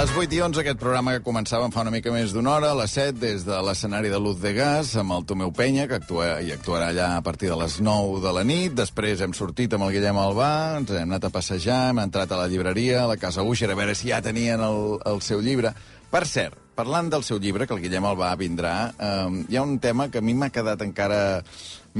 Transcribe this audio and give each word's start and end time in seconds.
Les 0.00 0.08
8 0.16 0.32
i 0.32 0.38
11, 0.40 0.62
aquest 0.62 0.78
programa 0.80 1.12
que 1.12 1.20
començava 1.20 1.66
fa 1.68 1.82
una 1.84 1.90
mica 1.92 2.08
més 2.08 2.30
d'una 2.32 2.54
hora, 2.54 2.70
a 2.72 2.76
les 2.78 2.94
7, 2.96 3.18
des 3.20 3.42
de 3.44 3.58
l'escenari 3.66 4.08
de 4.08 4.16
Luz 4.16 4.38
de 4.40 4.54
Gas, 4.56 4.94
amb 4.96 5.12
el 5.12 5.26
Tomeu 5.28 5.52
Penya, 5.52 5.84
que 5.90 5.98
actua, 5.98 6.30
i 6.40 6.54
actuarà 6.54 6.86
allà 6.88 7.10
a 7.18 7.26
partir 7.26 7.50
de 7.50 7.58
les 7.60 7.74
9 7.84 8.22
de 8.24 8.32
la 8.32 8.46
nit. 8.48 8.72
Després 8.78 9.20
hem 9.20 9.34
sortit 9.36 9.76
amb 9.76 9.84
el 9.84 9.92
Guillem 9.98 10.22
Albà, 10.22 10.48
ens 10.78 10.94
hem 10.94 11.04
anat 11.04 11.28
a 11.28 11.32
passejar, 11.34 11.82
hem 11.90 12.00
entrat 12.06 12.32
a 12.32 12.40
la 12.40 12.48
llibreria, 12.48 13.02
a 13.02 13.10
la 13.12 13.18
Casa 13.20 13.44
Usher, 13.44 13.68
a 13.74 13.76
veure 13.76 13.92
si 13.92 14.08
ja 14.08 14.24
tenien 14.24 14.64
el, 14.64 14.96
el 15.04 15.20
seu 15.20 15.44
llibre. 15.44 15.74
Per 16.08 16.24
cert, 16.24 16.56
parlant 16.80 17.12
del 17.12 17.22
seu 17.26 17.38
llibre, 17.42 17.66
que 17.68 17.76
el 17.76 17.82
Guillem 17.84 18.08
Albà 18.08 18.32
vindrà, 18.40 18.74
eh, 18.96 19.44
hi 19.52 19.56
ha 19.60 19.62
un 19.66 19.76
tema 19.82 20.08
que 20.10 20.18
a 20.18 20.24
mi 20.24 20.34
m'ha 20.34 20.50
quedat 20.54 20.80
encara 20.86 21.20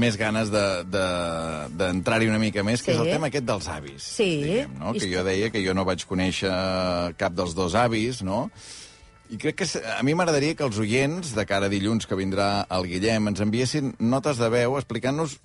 més 0.01 0.15
ganes 0.17 0.49
d'entrar-hi 0.51 2.25
de, 2.25 2.27
de, 2.27 2.31
una 2.31 2.39
mica 2.41 2.63
més, 2.63 2.81
que 2.81 2.93
Sí. 2.93 2.97
és 2.97 3.01
el 3.05 3.11
tema 3.11 3.27
aquest 3.27 3.45
dels 3.45 3.67
avis. 3.67 4.03
Sí. 4.17 4.29
Diguem, 4.43 4.77
no? 4.79 4.93
Que 4.95 5.09
jo 5.11 5.23
deia 5.27 5.49
que 5.51 5.63
jo 5.65 5.75
no 5.77 5.85
vaig 5.85 6.05
conèixer 6.07 6.51
cap 7.19 7.35
dels 7.35 7.53
dos 7.57 7.75
avis, 7.75 8.21
no? 8.23 8.49
I 9.31 9.37
crec 9.39 9.61
que 9.61 9.67
a 9.97 10.01
mi 10.03 10.15
m'agradaria 10.15 10.55
que 10.59 10.63
els 10.67 10.79
oients, 10.79 11.35
de 11.35 11.45
cara 11.47 11.69
a 11.69 11.71
dilluns 11.71 12.07
que 12.07 12.17
vindrà 12.19 12.65
el 12.69 12.87
Guillem, 12.89 13.29
ens 13.31 13.39
enviessin 13.43 13.93
notes 13.99 14.39
de 14.41 14.49
veu 14.51 14.75
explicant-nos 14.79 15.37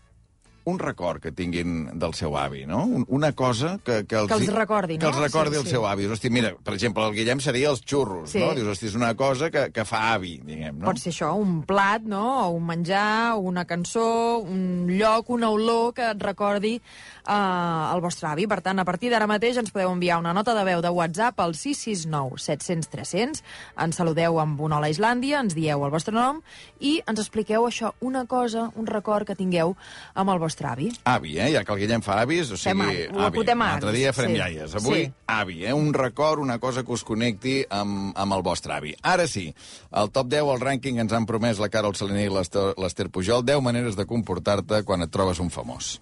un 0.66 0.80
record 0.82 1.22
que 1.22 1.30
tinguin 1.30 1.92
del 1.94 2.12
seu 2.18 2.34
avi, 2.36 2.64
no? 2.66 2.80
Un, 2.84 3.04
una 3.14 3.30
cosa 3.38 3.76
que, 3.86 4.00
que 4.04 4.16
els... 4.18 4.26
Que 4.32 4.34
els 4.40 4.48
recordi, 4.50 4.96
Que 4.98 5.06
no? 5.06 5.12
els 5.12 5.20
recordi 5.22 5.54
Sí, 5.54 5.60
el 5.60 5.66
sí. 5.68 5.74
seu 5.76 5.84
avi. 5.86 6.06
Hosti, 6.10 6.30
mira, 6.34 6.50
per 6.66 6.74
exemple, 6.74 7.04
el 7.06 7.14
Guillem 7.14 7.38
seria 7.44 7.70
els 7.70 7.84
xurros, 7.86 8.32
Sí. 8.32 8.40
no? 8.42 8.48
Dius, 8.56 8.72
hosti, 8.72 8.88
és 8.90 8.96
una 8.98 9.12
cosa 9.14 9.46
que, 9.54 9.68
que 9.70 9.84
fa 9.86 10.00
avi, 10.16 10.40
diguem, 10.42 10.80
no? 10.80 10.88
Pot 10.88 10.98
ser 10.98 11.12
això, 11.14 11.28
un 11.38 11.60
plat, 11.68 12.02
no? 12.02 12.24
o 12.48 12.50
un 12.56 12.66
menjar, 12.66 13.36
una 13.38 13.62
cançó, 13.64 14.38
un 14.42 14.88
lloc, 14.90 15.30
una 15.30 15.52
olor 15.54 15.94
que 15.94 16.10
et 16.10 16.22
recordi 16.26 16.74
uh, 16.80 17.94
el 17.94 18.02
vostre 18.02 18.26
avi. 18.32 18.48
Per 18.50 18.58
tant, 18.66 18.82
a 18.82 18.86
partir 18.88 19.12
d'ara 19.14 19.30
mateix 19.30 19.62
ens 19.62 19.70
podeu 19.70 19.92
enviar 19.94 20.18
una 20.18 20.34
nota 20.34 20.54
de 20.58 20.66
veu 20.66 20.82
de 20.82 20.90
WhatsApp 20.90 21.38
al 21.46 21.54
669 21.54 22.42
700 22.42 22.90
300. 22.90 23.44
Ens 23.86 24.02
saludeu 24.02 24.40
amb 24.42 24.60
un 24.66 24.74
hola 24.74 24.90
Islàndia, 24.90 25.44
ens 25.46 25.54
dieu 25.54 25.86
el 25.86 25.94
vostre 25.94 26.14
nom 26.16 26.42
i 26.80 26.98
ens 27.06 27.22
expliqueu 27.22 27.70
això, 27.70 27.94
una 28.00 28.26
cosa, 28.26 28.72
un 28.74 28.90
record 28.90 29.26
que 29.30 29.38
tingueu 29.38 29.76
amb 30.14 30.34
el 30.34 30.42
vostre 30.42 30.55
avi. 30.64 30.88
Avi, 31.04 31.34
eh? 31.38 31.50
Ja 31.52 31.60
que 31.62 31.72
el 31.74 31.78
Guillem 31.82 32.00
fa 32.00 32.22
avis, 32.22 32.48
o 32.50 32.56
Fem 32.56 32.80
sigui, 32.80 33.02
avi, 33.04 33.18
ho 33.18 33.20
apuntem 33.26 33.60
a 33.60 33.66
L'altre 33.74 33.90
avis, 33.90 34.00
dia 34.00 34.12
farem 34.16 34.32
sí. 34.32 34.38
iaies. 34.38 34.74
Avui, 34.80 35.02
Sí. 35.04 35.12
avi, 35.26 35.58
eh? 35.66 35.74
Un 35.74 35.92
record, 35.92 36.40
una 36.40 36.58
cosa 36.58 36.82
que 36.82 36.92
us 36.92 37.04
connecti 37.04 37.58
amb, 37.68 38.16
amb 38.16 38.32
el 38.32 38.42
vostre 38.42 38.72
avi. 38.72 38.94
Ara 39.02 39.26
sí, 39.28 39.52
el 39.92 40.10
top 40.10 40.28
10, 40.32 40.48
el 40.54 40.60
rànquing, 40.64 40.98
ens 41.04 41.12
han 41.12 41.26
promès 41.26 41.58
la 41.58 41.68
Carol 41.68 41.94
Saliné 41.94 42.24
i 42.24 42.30
l'Ester 42.32 43.10
Pujol 43.10 43.44
10 43.44 43.60
maneres 43.60 43.96
de 43.96 44.06
comportar-te 44.06 44.82
quan 44.84 45.02
et 45.02 45.10
trobes 45.10 45.38
un 45.44 45.50
famós. 45.50 45.98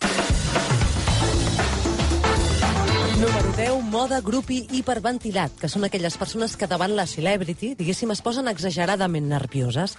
Número 3.18 3.52
10, 3.56 3.82
moda, 3.88 4.20
grup 4.20 4.50
i 4.52 4.66
hiperventilat, 4.76 5.54
que 5.60 5.68
són 5.70 5.86
aquelles 5.86 6.16
persones 6.20 6.56
que 6.60 6.66
davant 6.68 6.92
la 6.98 7.06
celebrity, 7.06 7.74
diguéssim, 7.78 8.10
es 8.12 8.20
posen 8.20 8.48
exageradament 8.50 9.28
nervioses. 9.30 9.94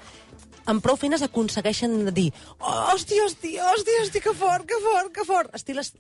Amb 0.66 0.82
prou 0.82 0.98
feines 0.98 1.22
aconsegueixen 1.26 2.10
dir 2.16 2.32
oh, 2.60 2.72
hosti, 2.94 3.20
hosti, 3.22 3.56
hosti, 3.62 3.98
hosti, 4.02 4.22
que 4.24 4.34
fort, 4.34 4.66
que 4.66 4.80
fort, 4.82 5.12
que 5.14 5.26
fort. 5.28 5.52
Estil 5.58 5.80
es- 5.84 5.94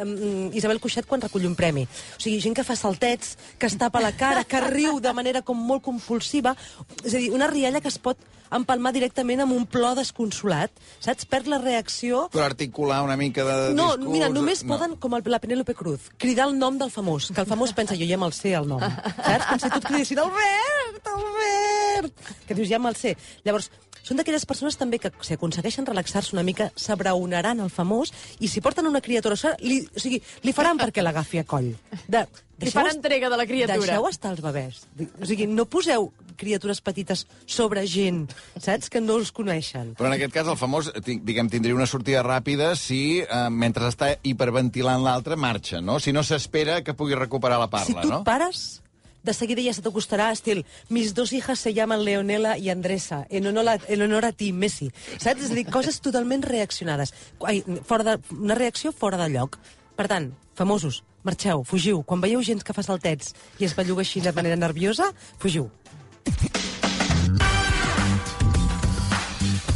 um, 0.00 0.50
Isabel 0.54 0.80
Cuixet 0.80 1.06
quan 1.06 1.20
recull 1.24 1.46
un 1.48 1.56
premi. 1.58 1.84
O 2.16 2.20
sigui, 2.22 2.40
gent 2.40 2.54
que 2.54 2.64
fa 2.66 2.76
saltets, 2.78 3.36
que 3.58 3.66
es 3.66 3.78
tapa 3.78 4.00
la 4.00 4.12
cara, 4.16 4.44
que 4.44 4.60
riu 4.68 5.00
de 5.00 5.12
manera 5.12 5.42
com 5.42 5.58
molt 5.58 5.82
compulsiva. 5.82 6.54
És 7.02 7.14
a 7.14 7.18
dir, 7.18 7.32
una 7.34 7.50
rialla 7.50 7.80
que 7.82 7.90
es 7.90 7.98
pot 7.98 8.18
empalmar 8.52 8.92
directament 8.92 9.40
amb 9.40 9.54
un 9.56 9.66
plor 9.66 9.96
desconsolat. 9.96 10.70
Saps? 11.00 11.24
Perd 11.26 11.48
la 11.48 11.58
reacció 11.58 12.26
Però 12.32 12.44
articular 12.44 13.00
una 13.02 13.16
mica 13.16 13.44
de 13.46 13.74
no, 13.74 13.92
discurs... 13.96 14.10
mira, 14.12 14.28
només 14.28 14.62
no. 14.62 14.74
poden, 14.74 14.96
com 15.00 15.14
el, 15.16 15.24
la 15.32 15.40
Penélope 15.40 15.74
Cruz, 15.74 16.10
cridar 16.20 16.48
el 16.50 16.58
nom 16.58 16.76
del 16.78 16.92
famós, 16.92 17.30
que 17.32 17.40
el 17.40 17.48
famós 17.48 17.72
pensa, 17.72 17.96
jo 17.96 18.06
ja 18.08 18.18
me'l 18.20 18.34
sé, 18.36 18.52
el 18.58 18.68
nom. 18.68 18.82
Saps? 18.82 19.46
Com 19.48 19.62
si 19.62 19.70
tu 19.72 19.80
et 19.80 19.88
cridessin, 19.88 20.20
Albert, 20.22 21.08
Albert! 21.16 22.28
Que 22.46 22.54
dius, 22.58 22.68
ja 22.68 22.78
me'l 22.82 22.98
sé. 22.98 23.16
Llavors, 23.46 23.70
són 24.02 24.18
d'aquelles 24.18 24.46
persones 24.46 24.76
també 24.76 24.98
que, 24.98 25.10
si 25.22 25.34
aconsegueixen 25.34 25.86
relaxar-se 25.86 26.34
una 26.36 26.42
mica, 26.46 26.70
s'abraonaran 26.76 27.60
el 27.60 27.70
famós 27.70 28.12
i 28.40 28.48
si 28.48 28.60
porten 28.60 28.86
una 28.86 29.00
criatura, 29.00 29.34
o 29.34 29.36
sigui, 29.38 29.68
li, 29.68 29.78
o 29.94 30.00
sigui, 30.02 30.22
li 30.42 30.52
faran 30.52 30.78
perquè 30.80 31.02
l'agafi 31.02 31.38
a 31.42 31.44
coll. 31.44 31.72
De, 32.08 32.26
Li 32.62 32.70
fan 32.70 32.86
entrega 32.92 33.26
de 33.26 33.36
la 33.36 33.42
criatura. 33.46 33.78
Deixeu 33.80 34.04
estar 34.06 34.30
els 34.30 34.40
bebès. 34.44 34.82
O 35.18 35.26
sigui, 35.26 35.48
no 35.50 35.64
poseu 35.66 36.12
criatures 36.38 36.78
petites 36.80 37.24
sobre 37.46 37.82
gent, 37.90 38.28
saps? 38.62 38.86
Que 38.92 39.00
no 39.02 39.16
els 39.18 39.32
coneixen. 39.34 39.94
Però 39.98 40.06
en 40.06 40.14
aquest 40.14 40.32
cas 40.34 40.46
el 40.46 40.56
famós, 40.60 40.92
ti- 41.02 41.18
diguem, 41.22 41.48
tindria 41.50 41.74
una 41.74 41.86
sortida 41.90 42.22
ràpida 42.22 42.76
si, 42.78 43.18
eh, 43.22 43.48
mentre 43.50 43.88
està 43.90 44.12
hiperventilant 44.22 45.02
l'altre, 45.02 45.34
marxa, 45.36 45.80
no? 45.80 45.98
Si 45.98 46.12
no 46.12 46.22
s'espera 46.22 46.82
que 46.84 46.94
pugui 46.94 47.14
recuperar 47.18 47.58
la 47.58 47.68
parla, 47.70 47.86
si 48.02 48.06
tu 48.06 48.08
no? 48.14 48.20
et 48.20 48.24
pares, 48.30 48.81
de 49.22 49.34
seguida 49.34 49.62
ja 49.62 49.74
se 49.74 49.82
t'acostarà 49.84 50.30
estil 50.34 50.64
mis 50.88 51.14
dos 51.14 51.32
hijas 51.32 51.60
se 51.60 51.72
llaman 51.74 52.04
Leonela 52.04 52.56
i 52.58 52.70
Andresa, 52.70 53.26
en 53.30 53.46
honor 53.46 53.68
a, 53.68 53.78
en 53.88 54.02
honor 54.02 54.26
a 54.26 54.32
ti, 54.32 54.52
Messi. 54.52 54.90
Saps? 55.18 55.46
És 55.46 55.50
a 55.50 55.58
dir, 55.58 55.66
coses 55.70 56.00
totalment 56.02 56.42
reaccionades. 56.42 57.14
Ai, 57.46 57.62
fora 57.86 58.04
de, 58.04 58.18
una 58.34 58.58
reacció 58.58 58.92
fora 58.92 59.20
de 59.20 59.30
lloc. 59.32 59.58
Per 59.96 60.08
tant, 60.10 60.32
famosos, 60.58 61.02
marxeu, 61.22 61.62
fugiu. 61.68 62.02
Quan 62.02 62.22
veieu 62.22 62.42
gent 62.42 62.64
que 62.64 62.74
fa 62.74 62.82
saltets 62.82 63.34
i 63.60 63.68
es 63.68 63.76
belluga 63.78 64.02
així 64.02 64.22
de 64.24 64.34
manera 64.34 64.58
nerviosa, 64.58 65.12
fugiu. 65.38 65.70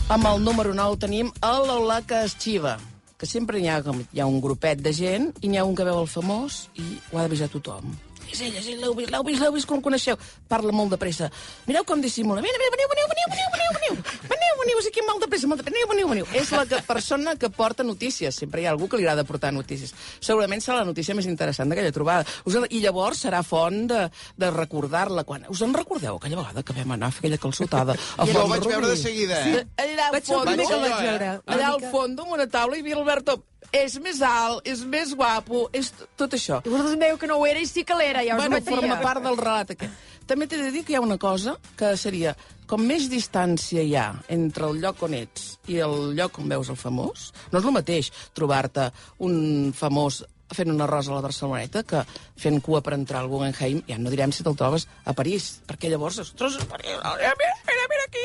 Amb 0.06 0.28
el 0.30 0.44
número 0.44 0.74
9 0.74 1.00
tenim 1.02 1.32
el 1.42 1.64
Lola 1.66 1.98
que 2.06 2.20
es 2.26 2.36
xiva, 2.38 2.76
que 3.18 3.26
sempre 3.26 3.58
hi 3.58 3.66
ha, 3.66 3.80
hi 4.12 4.22
ha 4.22 4.26
un 4.30 4.38
grupet 4.40 4.82
de 4.82 4.92
gent 4.94 5.32
i 5.42 5.50
n'hi 5.50 5.58
ha 5.58 5.66
un 5.66 5.74
que 5.74 5.86
veu 5.86 5.98
el 5.98 6.10
famós 6.10 6.68
i 6.78 6.86
ho 7.10 7.18
ha 7.18 7.24
d'avisar 7.24 7.50
tothom. 7.50 7.90
És 8.32 8.40
ell, 8.42 8.56
és 8.58 8.66
ell, 8.72 8.80
l'heu 8.82 8.94
vist, 8.96 9.10
l'heu 9.12 9.24
vist, 9.26 9.40
l'heu 9.42 9.52
vist, 9.54 9.68
com 9.68 9.78
el 9.78 9.84
coneixeu. 9.84 10.18
Parla 10.50 10.72
molt 10.74 10.94
de 10.94 10.98
pressa. 11.00 11.30
Mireu 11.66 11.84
com 11.88 12.02
dissimula. 12.02 12.42
Vine, 12.44 12.58
vine, 12.60 12.72
veniu, 12.74 12.88
veniu, 12.92 13.06
veniu, 13.12 13.28
veniu, 13.32 13.50
veniu, 13.54 13.70
veniu. 13.76 14.20
Veniu, 14.30 14.52
veniu, 14.62 14.80
és 14.82 14.88
aquí 14.90 15.04
molt 15.06 15.24
de 15.24 15.30
pressa, 15.30 15.50
molt 15.50 15.62
de 15.62 15.66
pressa. 15.66 15.76
Veniu, 15.76 15.90
veniu, 15.92 16.10
veniu. 16.12 16.28
És 16.40 16.52
la 16.54 16.64
que, 16.68 16.80
persona 16.86 17.36
que 17.40 17.50
porta 17.50 17.86
notícies. 17.86 18.36
Sempre 18.42 18.62
hi 18.62 18.68
ha 18.68 18.74
algú 18.74 18.88
que 18.88 19.00
li 19.00 19.06
agrada 19.06 19.26
portar 19.28 19.52
notícies. 19.54 19.94
Segurament 20.20 20.62
serà 20.64 20.80
la 20.82 20.88
notícia 20.88 21.16
més 21.18 21.28
interessant 21.30 21.72
d'aquella 21.72 21.94
trobada. 21.94 22.26
Us, 22.46 22.58
I 22.70 22.82
llavors 22.84 23.24
serà 23.26 23.42
font 23.46 23.86
de, 23.90 24.06
de 24.36 24.52
recordar-la. 24.54 25.24
Quan... 25.28 25.46
Us 25.52 25.62
en 25.66 25.74
recordeu 25.76 26.20
aquella 26.20 26.40
vegada 26.42 26.64
que 26.66 26.76
vam 26.76 26.96
anar 26.96 27.10
a 27.10 27.16
fer 27.16 27.24
aquella 27.24 27.42
calçotada? 27.42 27.96
a 28.18 28.26
I 28.26 28.32
jo 28.34 28.44
ho 28.44 28.48
vaig 28.52 28.66
veure 28.68 28.92
de 28.92 28.96
seguida, 29.00 29.42
eh? 29.42 29.66
Allà 29.86 30.08
al 30.08 30.16
Vaig 30.18 30.30
jo, 30.30 30.42
vaig 30.44 30.64
veure. 30.66 31.34
allà 31.46 31.74
al 31.74 31.84
fons, 31.92 32.18
amb 32.20 32.38
una 32.38 32.48
taula, 32.50 32.76
hi 32.76 32.84
havia 32.84 32.98
l'Alberto. 32.98 33.40
És 33.74 33.96
més 34.02 34.20
alt, 34.24 34.66
és 34.68 34.82
més 34.86 35.14
guapo, 35.16 35.66
és 35.76 35.92
tot 36.16 36.34
això. 36.36 36.60
I 36.64 36.70
vosaltres 36.70 36.96
em 36.96 37.02
dèieu 37.06 37.18
que 37.20 37.30
no 37.30 37.38
ho 37.40 37.46
era 37.48 37.62
i 37.62 37.66
sí 37.68 37.84
que 37.86 37.96
l'era, 37.98 38.22
ja 38.26 38.36
us 38.36 38.44
bueno, 38.44 38.60
ho 38.60 38.68
forma 38.68 39.00
part 39.02 39.24
del 39.24 39.38
relat 39.40 39.72
aquest. 39.74 40.04
També 40.26 40.48
t'he 40.50 40.58
de 40.58 40.70
dir 40.74 40.82
que 40.84 40.94
hi 40.94 40.98
ha 40.98 41.02
una 41.04 41.18
cosa 41.22 41.54
que 41.78 41.92
seria, 41.98 42.34
com 42.66 42.82
més 42.82 43.06
distància 43.10 43.82
hi 43.82 43.94
ha 43.94 44.08
entre 44.34 44.66
el 44.66 44.80
lloc 44.82 45.04
on 45.06 45.14
ets 45.14 45.52
i 45.70 45.78
el 45.84 46.16
lloc 46.18 46.40
on 46.42 46.48
veus 46.50 46.70
el 46.72 46.78
famós, 46.80 47.30
no 47.52 47.60
és 47.60 47.68
el 47.68 47.76
mateix 47.76 48.10
trobar-te 48.34 48.88
un 49.22 49.70
famós 49.76 50.24
fent 50.54 50.70
un 50.70 50.82
arròs 50.82 51.08
a 51.10 51.14
la 51.16 51.22
Barceloneta 51.24 51.82
que 51.86 52.02
fent 52.38 52.60
cua 52.62 52.82
per 52.82 52.94
entrar 52.94 53.22
al 53.22 53.30
Guggenheim, 53.30 53.82
ja 53.88 53.98
no 53.98 54.12
direm 54.12 54.34
si 54.34 54.46
te'l 54.46 54.58
trobes 54.58 54.86
a 55.04 55.14
París, 55.14 55.56
perquè 55.66 55.90
llavors, 55.90 56.20
ostres, 56.22 56.58
és 56.60 56.68
París, 56.70 56.98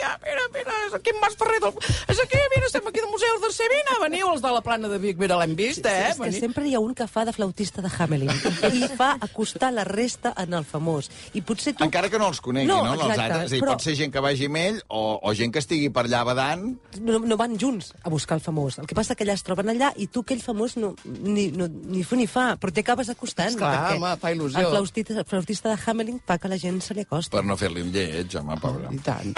mira, 0.01 0.17
mira, 0.25 0.43
mira 0.55 0.73
és 0.87 0.93
aquí 0.97 1.11
en 1.13 1.19
Mas 1.21 1.35
Ferrer, 1.37 1.59
del... 1.63 1.73
és 2.09 2.19
aquí, 2.23 2.39
mira, 2.55 2.65
estem 2.67 2.87
aquí 2.89 2.99
del 3.03 3.09
Museu 3.11 3.37
del 3.43 3.53
Sevilla, 3.53 3.97
veniu, 4.01 4.29
els 4.33 4.41
de 4.43 4.51
la 4.55 4.61
plana 4.65 4.89
de 4.91 4.97
Vic, 5.03 5.19
mira, 5.21 5.37
l'hem 5.41 5.55
vist, 5.55 5.85
eh? 5.85 6.09
és 6.09 6.17
que 6.17 6.25
Veniu. 6.25 6.39
sempre 6.39 6.65
hi 6.67 6.75
ha 6.75 6.81
un 6.83 6.93
que 6.97 7.07
fa 7.07 7.23
de 7.27 7.33
flautista 7.35 7.81
de 7.85 7.91
Hamelin 7.91 8.31
i 8.73 8.87
fa 8.97 9.11
acostar 9.21 9.71
la 9.75 9.83
resta 9.87 10.33
en 10.41 10.53
el 10.57 10.65
famós. 10.65 11.09
I 11.37 11.41
potser 11.45 11.75
tu... 11.77 11.85
Encara 11.85 12.09
que 12.09 12.19
no 12.21 12.27
els 12.31 12.41
conegui, 12.41 12.67
no? 12.69 12.81
No, 12.85 12.95
els 12.97 13.17
altres. 13.17 13.45
És 13.45 13.51
a 13.51 13.55
dir, 13.55 13.61
però- 13.63 13.75
pot 13.77 13.85
ser 13.85 13.95
gent 13.99 14.13
que 14.13 14.23
vagi 14.23 14.49
amb 14.49 14.59
ell 14.61 14.81
o, 14.89 15.19
o 15.21 15.33
gent 15.37 15.53
que 15.53 15.61
estigui 15.63 15.89
per 15.93 16.05
allà 16.07 16.23
badant. 16.27 16.67
no, 16.99 17.19
no 17.19 17.37
van 17.39 17.57
junts 17.59 17.93
a 18.03 18.09
buscar 18.09 18.37
el 18.39 18.43
famós. 18.45 18.79
El 18.81 18.87
que 18.89 18.95
passa 18.97 19.15
que 19.15 19.23
allà 19.27 19.37
es 19.37 19.43
troben 19.47 19.69
allà 19.71 19.91
i 19.97 20.07
tu 20.07 20.25
aquell 20.25 20.41
famós 20.43 20.77
no, 20.81 20.93
ni, 21.05 21.49
no, 21.55 21.67
ni 21.69 22.03
fu 22.07 22.15
ni 22.19 22.27
fa, 22.27 22.55
però 22.61 22.73
t'acabes 22.73 23.09
acostant. 23.13 23.53
Esclar, 23.55 23.71
perquè 23.77 23.99
home, 23.99 24.13
fa 24.21 24.33
il·lusió. 24.33 24.59
El 24.65 24.71
flautista, 24.75 25.17
el 25.21 25.25
flautista 25.29 25.73
de 25.75 25.77
Hamelin 25.85 26.21
fa 26.25 26.37
que 26.41 26.51
la 26.51 26.57
gent 26.61 26.81
se 26.81 26.95
li 26.97 27.05
acosti. 27.07 27.35
Per 27.35 27.43
no 27.45 27.57
fer-li 27.59 27.83
un 27.85 27.91
lleig, 27.93 28.35
home, 28.39 28.57
pobre. 28.61 28.91
I 28.91 29.01
tant. 29.05 29.33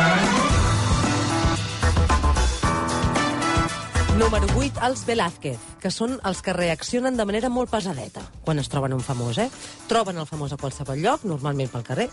Número 4.18 4.48
8, 4.56 4.80
els 4.88 5.02
Velázquez, 5.06 5.60
que 5.82 5.90
són 5.92 6.20
els 6.24 6.42
que 6.46 6.54
reaccionen 6.54 7.18
de 7.18 7.26
manera 7.26 7.50
molt 7.50 7.72
pesadeta 7.74 8.22
quan 8.46 8.62
es 8.62 8.70
troben 8.70 8.94
un 8.96 9.02
famós, 9.04 9.40
eh? 9.42 9.50
Troben 9.90 10.18
el 10.22 10.30
famós 10.30 10.54
a 10.54 10.58
qualsevol 10.62 11.02
lloc, 11.02 11.26
normalment 11.28 11.72
pel 11.74 11.86
carrer, 11.86 12.08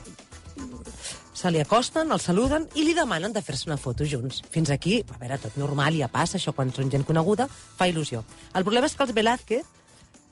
se 1.40 1.50
li 1.50 1.60
acosten, 1.60 2.10
el 2.12 2.20
saluden 2.20 2.66
i 2.76 2.84
li 2.84 2.92
demanen 2.92 3.32
de 3.32 3.40
fer-se 3.40 3.68
una 3.70 3.78
foto 3.80 4.04
junts. 4.04 4.42
Fins 4.52 4.68
aquí, 4.74 4.98
a 5.08 5.16
veure, 5.20 5.38
tot 5.40 5.56
normal, 5.56 5.96
ja 5.96 6.10
passa, 6.12 6.36
això 6.36 6.52
quan 6.52 6.72
són 6.76 6.90
gent 6.92 7.06
coneguda, 7.08 7.46
fa 7.48 7.88
il·lusió. 7.88 8.20
El 8.52 8.66
problema 8.66 8.90
és 8.90 8.96
que 8.96 9.06
els 9.06 9.14
Velázquez 9.16 9.70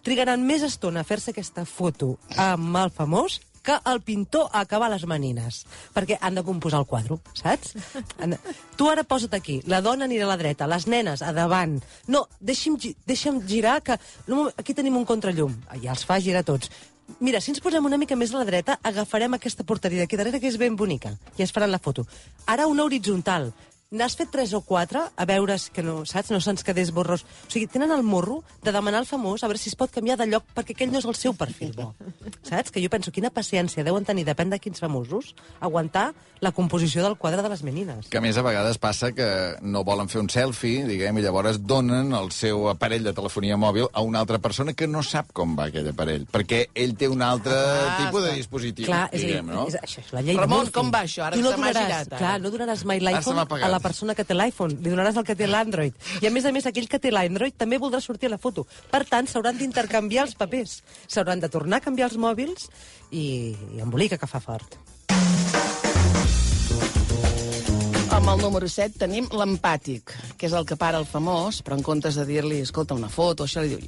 trigaran 0.04 0.44
més 0.44 0.64
estona 0.66 1.00
a 1.00 1.08
fer-se 1.08 1.32
aquesta 1.32 1.64
foto 1.68 2.16
amb 2.36 2.76
el 2.80 2.92
famós 2.92 3.38
que 3.68 3.76
el 3.92 4.00
pintor 4.00 4.48
a 4.52 4.62
acabar 4.64 4.88
les 4.90 5.04
manines, 5.10 5.60
perquè 5.94 6.16
han 6.20 6.38
de 6.38 6.44
composar 6.46 6.80
el 6.80 6.86
quadre, 6.88 7.18
saps? 7.36 7.74
Han- 8.18 8.38
Tu 8.78 8.86
ara 8.88 9.02
posa't 9.04 9.34
aquí, 9.36 9.58
la 9.66 9.82
dona 9.84 10.06
anirà 10.08 10.24
a 10.24 10.32
la 10.32 10.36
dreta, 10.40 10.66
les 10.70 10.86
nenes 10.88 11.20
a 11.20 11.32
davant. 11.36 11.76
No, 12.06 12.26
deixi'm, 12.40 12.78
gi- 12.80 12.94
deixa'm 13.06 13.42
girar, 13.46 13.82
que 13.82 13.98
aquí 14.56 14.72
tenim 14.74 14.96
un 14.96 15.04
contrallum. 15.04 15.52
Ja 15.82 15.92
els 15.92 16.06
fa 16.08 16.20
girar 16.20 16.44
tots. 16.48 16.70
Mira, 17.20 17.40
si 17.40 17.50
ens 17.50 17.60
posem 17.64 17.84
una 17.84 17.96
mica 17.96 18.16
més 18.16 18.32
a 18.34 18.38
la 18.38 18.44
dreta, 18.44 18.78
agafarem 18.82 19.32
aquesta 19.34 19.64
porteria 19.64 20.00
d'aquí 20.04 20.16
darrere, 20.16 20.40
que 20.40 20.48
és 20.48 20.58
ben 20.60 20.76
bonica, 20.76 21.14
i 21.38 21.42
es 21.42 21.52
faran 21.52 21.70
la 21.72 21.78
foto. 21.80 22.06
Ara 22.46 22.66
una 22.68 22.84
horitzontal. 22.84 23.52
N'has 23.90 24.18
fet 24.20 24.28
tres 24.28 24.50
o 24.52 24.58
quatre, 24.60 25.00
a 25.16 25.24
veure 25.24 25.54
que 25.72 25.80
no, 25.80 26.02
saps, 26.04 26.28
no 26.28 26.42
se'ns 26.44 26.60
quedés 26.60 26.90
borros. 26.92 27.22
O 27.24 27.48
sigui, 27.48 27.64
tenen 27.72 27.88
el 27.94 28.02
morro 28.04 28.42
de 28.60 28.68
demanar 28.74 28.98
al 29.00 29.06
famós 29.08 29.40
a 29.40 29.48
veure 29.48 29.56
si 29.56 29.70
es 29.70 29.76
pot 29.80 29.88
canviar 29.88 30.18
de 30.20 30.26
lloc 30.28 30.44
perquè 30.52 30.74
aquell 30.76 30.90
no 30.92 31.00
és 31.00 31.06
el 31.08 31.16
seu 31.16 31.32
perfil 31.32 31.70
bo. 31.72 31.94
Saps? 32.44 32.68
Que 32.74 32.82
jo 32.84 32.90
penso, 32.92 33.08
quina 33.16 33.30
paciència 33.32 33.80
deuen 33.86 34.04
tenir, 34.04 34.26
depèn 34.28 34.52
de 34.52 34.58
quins 34.60 34.76
famosos, 34.84 35.30
aguantar 35.64 36.10
la 36.44 36.52
composició 36.52 37.00
del 37.02 37.16
quadre 37.16 37.40
de 37.42 37.48
les 37.48 37.62
menines. 37.64 38.10
Que 38.12 38.20
a 38.20 38.20
més 38.20 38.36
a 38.36 38.44
vegades 38.44 38.76
passa 38.76 39.08
que 39.16 39.56
no 39.64 39.80
volen 39.88 40.12
fer 40.12 40.20
un 40.20 40.28
selfie, 40.28 40.84
diguem, 40.84 41.16
i 41.16 41.24
llavors 41.24 41.56
donen 41.64 42.12
el 42.12 42.28
seu 42.36 42.68
aparell 42.68 43.08
de 43.08 43.16
telefonia 43.16 43.56
mòbil 43.56 43.88
a 43.90 44.04
una 44.04 44.20
altra 44.20 44.36
persona 44.38 44.76
que 44.76 44.86
no 44.86 45.00
sap 45.02 45.32
com 45.32 45.56
va 45.56 45.70
aquell 45.72 45.88
aparell, 45.94 46.28
perquè 46.28 46.66
ell 46.76 46.92
té 47.00 47.08
un 47.08 47.24
altre 47.24 47.56
Ah, 47.56 47.96
tipus 48.04 48.20
de 48.28 48.36
dispositiu, 48.36 48.84
Clar, 48.92 49.08
és, 49.16 49.24
diguem, 49.24 49.48
no? 49.48 49.64
és, 49.72 49.80
això 49.80 50.04
és 50.04 50.12
la 50.12 50.20
llei 50.20 50.36
de 50.36 50.44
Ramon, 50.44 50.66
Murphy. 50.66 50.76
com 50.76 50.92
va 50.92 51.02
això? 51.08 51.24
Ara 51.30 51.40
tu 51.40 51.42
no 51.48 51.56
donaràs, 51.56 51.80
girat, 51.88 52.12
ara. 52.12 52.18
Clar, 52.20 52.36
no 52.44 52.52
donaràs 52.52 52.84
mai 52.84 53.00
l'iPhone 53.00 53.46
a 53.64 53.68
la 53.72 53.77
persona 53.80 54.14
que 54.14 54.24
té 54.24 54.36
l'iPhone, 54.36 54.78
li 54.82 54.92
donaràs 54.92 55.18
el 55.20 55.26
que 55.28 55.36
té 55.38 55.48
l'Android. 55.48 55.96
I 56.22 56.28
a 56.28 56.32
més 56.34 56.46
a 56.48 56.52
més, 56.54 56.66
aquell 56.68 56.88
que 56.90 57.00
té 57.02 57.12
l'Android 57.14 57.56
també 57.58 57.78
voldrà 57.78 58.00
sortir 58.04 58.30
a 58.30 58.34
la 58.36 58.42
foto. 58.42 58.66
Per 58.90 59.04
tant, 59.08 59.28
s'hauran 59.30 59.58
d'intercanviar 59.58 60.26
els 60.28 60.36
papers. 60.38 60.82
S'hauran 61.06 61.40
de 61.40 61.50
tornar 61.52 61.80
a 61.80 61.84
canviar 61.84 62.10
els 62.10 62.18
mòbils 62.20 62.68
i, 63.10 63.54
i 63.74 63.82
embolica 63.84 64.18
que 64.18 64.30
fa 64.30 64.40
fort. 64.40 64.78
Amb 68.18 68.32
el 68.32 68.40
número 68.42 68.66
7 68.66 68.98
tenim 68.98 69.28
l'empàtic, 69.30 70.10
que 70.40 70.48
és 70.48 70.54
el 70.56 70.64
que 70.66 70.76
para 70.80 70.98
el 70.98 71.06
famós, 71.06 71.60
però 71.62 71.76
en 71.78 71.84
comptes 71.86 72.16
de 72.18 72.24
dir-li, 72.26 72.62
escolta, 72.64 72.96
una 72.98 73.12
foto, 73.12 73.46
això 73.46 73.62
li 73.62 73.76
diu... 73.76 73.84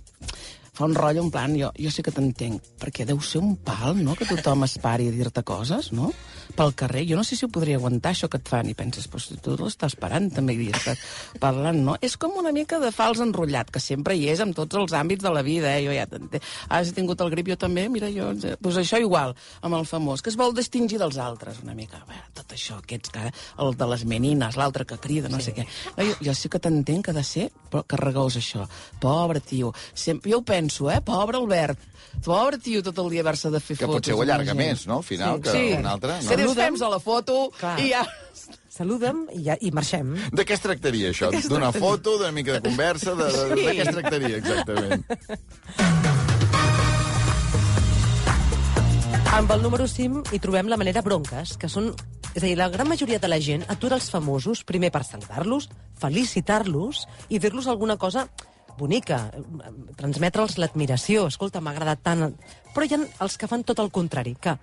Fa 0.73 0.87
un 0.87 0.95
rotllo 0.95 1.25
en 1.25 1.31
plan, 1.35 1.55
jo, 1.59 1.71
jo 1.79 1.91
sí 1.93 2.05
que 2.07 2.13
t'entenc, 2.15 2.75
perquè 2.81 3.07
deu 3.09 3.21
ser 3.25 3.43
un 3.43 3.57
pal, 3.57 3.99
no?, 4.01 4.15
que 4.19 4.29
tothom 4.29 4.65
es 4.67 4.77
pari 4.83 5.09
a 5.11 5.15
dir-te 5.15 5.43
coses, 5.47 5.91
no?, 5.97 6.13
pel 6.57 6.73
carrer. 6.75 7.05
Jo 7.09 7.19
no 7.19 7.25
sé 7.27 7.37
si 7.37 7.47
ho 7.47 7.51
podria 7.53 7.79
aguantar, 7.79 8.13
això 8.15 8.29
que 8.31 8.41
et 8.41 8.49
fan, 8.51 8.69
i 8.71 8.75
penses, 8.79 9.07
però 9.11 9.23
si 9.23 9.37
tu 9.43 9.55
l'estàs 9.59 9.97
parant, 10.01 10.29
també, 10.35 10.57
i 10.59 10.71
estàs 10.75 11.03
parlant, 11.43 11.79
no? 11.87 11.97
És 12.03 12.17
com 12.21 12.35
una 12.41 12.53
mica 12.55 12.81
de 12.83 12.91
fals 12.95 13.23
enrotllat, 13.23 13.71
que 13.71 13.83
sempre 13.83 14.17
hi 14.19 14.29
és 14.33 14.43
en 14.43 14.55
tots 14.57 14.79
els 14.81 14.95
àmbits 14.97 15.25
de 15.25 15.33
la 15.35 15.45
vida, 15.47 15.73
eh? 15.77 15.85
Jo 15.87 15.95
ja 15.95 16.07
t'entenc. 16.11 16.47
He 16.71 16.83
tingut 16.97 17.23
el 17.23 17.31
grip, 17.35 17.53
jo 17.53 17.59
també, 17.61 17.87
mira, 17.93 18.11
jo... 18.11 18.33
Pues 18.61 18.81
això 18.81 18.99
igual, 19.01 19.37
amb 19.63 19.79
el 19.79 19.87
famós, 19.87 20.23
que 20.23 20.33
es 20.33 20.39
vol 20.41 20.55
distingir 20.57 20.99
dels 21.01 21.21
altres, 21.23 21.63
una 21.65 21.77
mica. 21.79 22.03
Veure, 22.09 22.27
tot 22.35 22.57
això, 22.57 22.81
aquests 22.83 23.15
que... 23.15 23.29
El 23.61 23.75
de 23.79 23.87
les 23.93 24.05
menines, 24.09 24.57
l'altre 24.59 24.87
que 24.89 24.99
crida, 24.99 25.31
no 25.31 25.39
sí. 25.39 25.51
sé 25.51 25.57
què. 25.61 25.67
Jo, 26.01 26.17
jo 26.31 26.35
sí 26.37 26.51
que 26.51 26.61
t'entenc 26.63 27.07
que 27.07 27.15
ha 27.15 27.17
de 27.17 27.27
ser 27.27 27.51
però 27.71 27.85
carregós, 27.87 28.37
això. 28.41 28.67
Pobre 29.01 29.41
tio. 29.41 29.71
Sempre, 29.95 30.33
jo 30.33 30.41
ho 30.41 30.45
penso, 30.47 30.70
eh? 30.91 31.01
Pobre 31.05 31.37
Albert. 31.41 31.79
Pobre 32.25 32.59
tio, 32.59 32.83
tot 32.83 32.99
el 32.99 33.11
dia 33.11 33.23
haver-se 33.25 33.51
de 33.51 33.61
fer 33.61 33.77
Que 33.77 33.87
fotos. 33.87 34.01
potser 34.01 34.15
ho 34.15 34.23
allarga 34.23 34.55
més, 34.55 34.87
no?, 34.87 34.97
al 34.99 35.07
final, 35.07 35.41
que 35.41 35.51
sí. 35.55 35.65
un 35.79 35.87
altre. 35.87 36.19
Que 36.27 36.37
No? 36.37 36.43
dius, 36.43 36.55
fem 36.59 36.77
la 36.91 36.99
foto 37.01 37.51
Clar. 37.59 37.79
i 37.81 37.91
ja... 37.93 38.05
Saluda'm 38.71 39.25
i, 39.35 39.43
ja, 39.45 39.57
i 39.61 39.71
marxem. 39.75 40.15
De 40.33 40.45
què 40.47 40.55
es 40.55 40.63
tractaria, 40.63 41.11
això? 41.11 41.29
D'una 41.51 41.73
foto, 41.75 42.15
d'una 42.19 42.31
mica 42.33 42.55
de 42.57 42.63
conversa? 42.65 43.13
De, 43.19 43.27
de, 43.27 43.43
de, 43.51 43.57
de 43.67 43.75
què 43.77 43.83
es 43.85 43.95
tractaria, 43.97 44.37
exactament? 44.39 45.05
Amb 49.31 49.53
el 49.55 49.63
número 49.63 49.87
5 49.89 50.33
hi 50.35 50.41
trobem 50.43 50.69
la 50.71 50.79
manera 50.81 51.03
bronques, 51.07 51.57
que 51.61 51.69
són... 51.71 51.93
És 52.31 52.45
a 52.45 52.47
dir, 52.47 52.55
la 52.59 52.69
gran 52.71 52.87
majoria 52.89 53.19
de 53.19 53.27
la 53.31 53.41
gent 53.43 53.65
atura 53.73 53.97
els 53.99 54.07
famosos 54.11 54.63
primer 54.67 54.93
per 54.95 55.03
saludar-los, 55.07 55.67
felicitar-los 55.99 57.05
i 57.29 57.41
dir-los 57.43 57.67
alguna 57.67 57.97
cosa 57.99 58.29
bonica, 58.81 59.27
transmetre'ls 59.99 60.56
l'admiració. 60.61 61.27
Escolta, 61.31 61.61
m'ha 61.61 61.75
agradat 61.77 62.00
tant... 62.06 62.31
Però 62.75 62.87
hi 62.87 62.94
ha 62.97 63.00
els 63.27 63.37
que 63.37 63.49
fan 63.50 63.65
tot 63.67 63.82
el 63.82 63.91
contrari, 63.94 64.37
que 64.41 64.56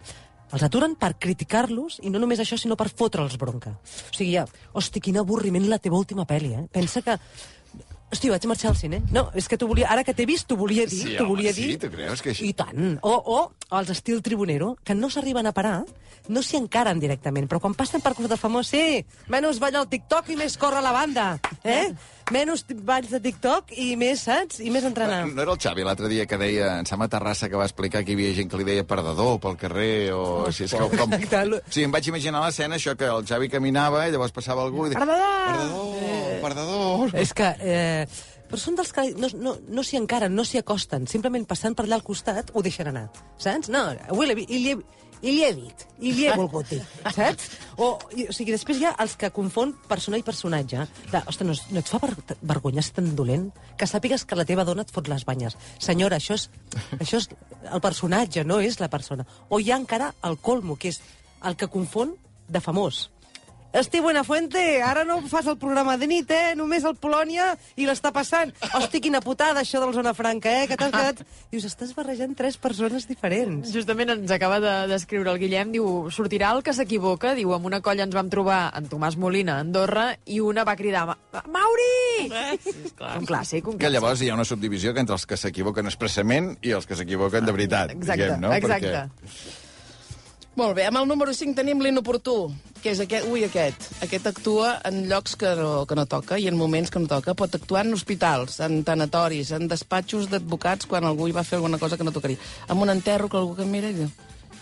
els 0.56 0.64
aturen 0.64 0.94
per 0.96 1.14
criticar-los 1.20 2.00
i 2.08 2.10
no 2.14 2.22
només 2.24 2.40
això, 2.40 2.56
sinó 2.60 2.78
per 2.80 2.88
fotre'ls 2.90 3.36
bronca. 3.38 3.74
O 3.76 4.16
sigui, 4.16 4.34
ja, 4.38 4.46
hosti, 4.80 5.02
quin 5.04 5.20
avorriment 5.20 5.68
la 5.68 5.80
teva 5.84 6.00
última 6.00 6.26
pel·li, 6.30 6.54
eh? 6.56 6.66
Pensa 6.72 7.04
que... 7.04 7.18
Hosti, 8.08 8.30
vaig 8.32 8.46
marxar 8.48 8.70
al 8.72 8.78
cine. 8.80 9.02
No, 9.12 9.26
és 9.36 9.50
que 9.52 9.58
t'ho 9.60 9.68
volia... 9.68 9.90
Ara 9.92 10.06
que 10.08 10.14
t'he 10.16 10.24
vist, 10.30 10.48
t'ho 10.48 10.56
volia 10.56 10.86
dir. 10.88 11.02
Sí, 11.02 11.16
t'ho 11.20 11.26
volia 11.28 11.52
sí, 11.52 11.74
dir. 11.74 11.80
tu 11.82 11.90
creus 11.92 12.24
que 12.24 12.32
així- 12.32 12.48
I 12.48 12.54
tant. 12.56 12.94
O, 13.04 13.12
o 13.12 13.40
els 13.72 13.90
estil 13.92 14.22
tribunero, 14.24 14.76
que 14.84 14.96
no 14.96 15.10
s'arriben 15.12 15.48
a 15.48 15.54
parar, 15.56 15.82
no 16.28 16.44
s'hi 16.44 16.60
encaren 16.60 17.00
directament, 17.00 17.48
però 17.48 17.60
quan 17.64 17.76
passen 17.78 18.04
per 18.04 18.14
costat 18.16 18.36
del 18.36 18.42
famós, 18.42 18.70
sí, 18.72 19.04
menys 19.32 19.60
balla 19.64 19.82
el 19.84 19.90
TikTok 19.92 20.32
i 20.32 20.38
més 20.40 20.58
corre 20.60 20.84
la 20.84 20.94
banda, 20.96 21.34
eh? 21.64 21.90
Menys 22.32 22.66
balls 22.84 23.12
de 23.14 23.22
TikTok 23.24 23.72
i 23.80 23.94
més, 24.00 24.26
saps? 24.28 24.60
I 24.60 24.72
més 24.74 24.84
entrenar. 24.88 25.22
No 25.30 25.44
era 25.46 25.54
el 25.54 25.62
Xavi 25.64 25.86
l'altre 25.88 26.10
dia 26.12 26.26
que 26.28 26.40
deia, 26.40 26.74
em 26.82 26.88
sembla 26.88 27.08
a 27.08 27.14
Terrassa, 27.14 27.48
que 27.48 27.60
va 27.60 27.68
explicar 27.68 28.04
que 28.04 28.12
hi 28.12 28.18
havia 28.18 28.34
gent 28.36 28.52
que 28.52 28.60
li 28.60 28.68
deia 28.68 28.84
perdedor 28.88 29.38
pel 29.44 29.56
carrer, 29.60 30.12
o 30.12 30.26
així. 30.50 30.66
És 30.68 30.76
que, 30.76 31.00
com... 31.00 31.16
Sí, 31.72 31.86
em 31.88 31.94
vaig 31.96 32.12
imaginar 32.12 32.44
l'escena, 32.44 32.76
això, 32.76 32.98
que 33.00 33.08
el 33.08 33.24
Xavi 33.28 33.48
caminava 33.54 34.04
i 34.08 34.16
llavors 34.16 34.36
passava 34.36 34.68
algú 34.68 34.88
i 34.88 34.92
deia... 34.92 35.00
Perdedor! 35.00 35.46
Perdedor! 35.54 36.42
Perdedor! 36.44 37.16
És 37.24 37.32
que... 37.36 37.54
Eh, 37.64 38.34
però 38.50 38.60
són 38.62 38.76
dels 38.80 38.94
que 38.96 39.04
no, 39.20 39.28
no, 39.38 39.56
no 39.68 39.84
s'hi 39.84 39.98
encaren, 40.00 40.34
no 40.36 40.44
s'hi 40.48 40.60
acosten. 40.62 41.08
Simplement 41.08 41.46
passant 41.48 41.76
per 41.76 41.86
allà 41.86 41.98
al 42.00 42.06
costat 42.08 42.52
ho 42.54 42.62
deixen 42.66 42.88
anar. 42.94 43.10
Saps? 43.38 43.70
No, 43.74 43.88
avui 44.10 44.28
l'he 44.30 44.36
vi- 44.40 44.48
i 44.50 44.60
li 44.64 44.72
he, 44.72 44.78
i 45.22 45.32
li 45.34 45.44
he 45.44 45.50
dit, 45.58 45.84
i 46.00 46.12
li 46.14 46.28
he 46.30 46.36
volgut 46.38 46.70
dir, 46.70 46.80
saps? 47.16 47.48
O, 47.82 47.88
i, 48.14 48.28
o 48.30 48.34
sigui, 48.36 48.52
després 48.54 48.78
hi 48.78 48.86
ha 48.86 48.92
els 49.02 49.16
que 49.18 49.32
confon 49.34 49.72
persona 49.90 50.20
i 50.22 50.24
personatge. 50.24 50.86
De, 51.12 51.22
ostres, 51.28 51.48
no, 51.48 51.56
no 51.74 51.82
et 51.82 51.90
fa 51.90 51.98
ver 52.04 52.14
vergonya 52.42 52.84
ser 52.86 52.94
tan 53.00 53.10
dolent 53.18 53.48
que 53.78 53.88
sàpigues 53.90 54.24
que 54.30 54.38
la 54.38 54.46
teva 54.46 54.64
dona 54.68 54.86
et 54.86 54.94
fot 54.94 55.10
les 55.10 55.26
banyes. 55.26 55.58
Senyora, 55.82 56.20
això 56.22 56.38
és, 56.38 56.48
això 57.00 57.18
és 57.24 57.30
el 57.72 57.82
personatge, 57.82 58.46
no 58.46 58.60
és 58.62 58.80
la 58.80 58.90
persona. 58.94 59.26
O 59.50 59.60
hi 59.60 59.72
ha 59.74 59.78
encara 59.82 60.14
el 60.30 60.38
colmo, 60.38 60.78
que 60.78 60.94
és 60.94 61.02
el 61.44 61.58
que 61.58 61.68
confon 61.68 62.14
de 62.48 62.62
famós. 62.62 63.08
Hosti, 63.74 64.00
Buenafuente, 64.00 64.82
ara 64.82 65.04
no 65.06 65.20
fas 65.28 65.46
el 65.46 65.58
programa 65.60 65.98
de 66.00 66.08
nit, 66.08 66.32
eh? 66.32 66.54
Només 66.58 66.86
el 66.88 66.96
Polònia 66.98 67.52
i 67.78 67.86
l'està 67.86 68.10
passant. 68.16 68.50
Hosti, 68.74 69.02
quina 69.04 69.20
putada, 69.22 69.62
això 69.62 69.82
del 69.84 69.92
Zona 69.94 70.14
Franca, 70.18 70.50
eh? 70.64 70.68
Que 70.72 70.78
t'has 70.80 70.90
quedat... 70.96 71.20
Dius, 71.52 71.68
estàs 71.68 71.92
barrejant 71.94 72.34
tres 72.40 72.58
persones 72.58 73.06
diferents. 73.08 73.70
Justament 73.76 74.10
ens 74.16 74.32
acaba 74.34 74.58
de 74.64 74.72
descriure 74.90 75.30
el 75.36 75.38
Guillem, 75.44 75.76
diu, 75.76 76.08
sortirà 76.16 76.54
el 76.56 76.64
que 76.66 76.74
s'equivoca, 76.74 77.36
diu, 77.38 77.54
amb 77.54 77.70
una 77.70 77.82
colla 77.86 78.08
ens 78.08 78.16
vam 78.18 78.32
trobar 78.34 78.72
en 78.80 78.88
Tomàs 78.90 79.20
Molina 79.20 79.60
a 79.60 79.66
Andorra 79.68 80.08
i 80.26 80.40
una 80.42 80.64
va 80.66 80.76
cridar, 80.80 81.06
"Ma- 81.06 81.44
Mauri! 81.46 82.32
Un 82.32 83.28
clàssic, 83.30 83.68
un 83.68 83.78
Que 83.78 83.86
clàssic. 83.86 83.94
llavors 83.94 84.22
hi 84.26 84.30
ha 84.32 84.34
una 84.40 84.46
subdivisió 84.48 84.94
que 84.96 85.02
entre 85.06 85.14
els 85.16 85.26
que 85.28 85.38
s'equivoquen 85.38 85.86
expressament 85.86 86.56
i 86.64 86.72
els 86.72 86.88
que 86.88 86.96
s'equivoquen 86.96 87.46
de 87.46 87.52
veritat, 87.52 87.92
Exacte, 87.92 88.24
diguem, 88.24 88.42
no? 88.42 88.54
exacte. 88.54 88.88
Perquè... 88.88 89.57
Molt 90.58 90.74
bé, 90.74 90.88
amb 90.90 90.98
el 90.98 91.06
número 91.06 91.36
5 91.38 91.54
tenim 91.54 91.84
l'inoportú, 91.86 92.48
que 92.82 92.90
és 92.90 93.02
aquest, 93.04 93.28
ui, 93.30 93.44
aquest. 93.46 93.84
Aquest 94.02 94.26
actua 94.26 94.72
en 94.90 95.04
llocs 95.06 95.36
que 95.38 95.52
no, 95.60 95.84
que 95.86 95.98
no 96.00 96.08
toca 96.10 96.40
i 96.42 96.48
en 96.50 96.58
moments 96.58 96.90
que 96.90 96.98
no 97.04 97.06
toca. 97.12 97.36
Pot 97.38 97.54
actuar 97.60 97.84
en 97.86 97.94
hospitals, 97.94 98.58
en 98.66 98.80
tanatoris, 98.88 99.52
en 99.54 99.70
despatxos 99.70 100.32
d'advocats 100.32 100.90
quan 100.90 101.06
algú 101.06 101.28
hi 101.30 101.36
va 101.38 101.46
fer 101.46 101.60
alguna 101.60 101.78
cosa 101.78 102.00
que 102.00 102.08
no 102.08 102.16
tocaria. 102.16 102.42
Amb 102.74 102.82
un 102.88 102.90
enterro 102.96 103.30
que 103.30 103.38
algú 103.38 103.54
que 103.60 103.70
mira 103.70 103.94
i 103.94 104.00
diu 104.00 104.10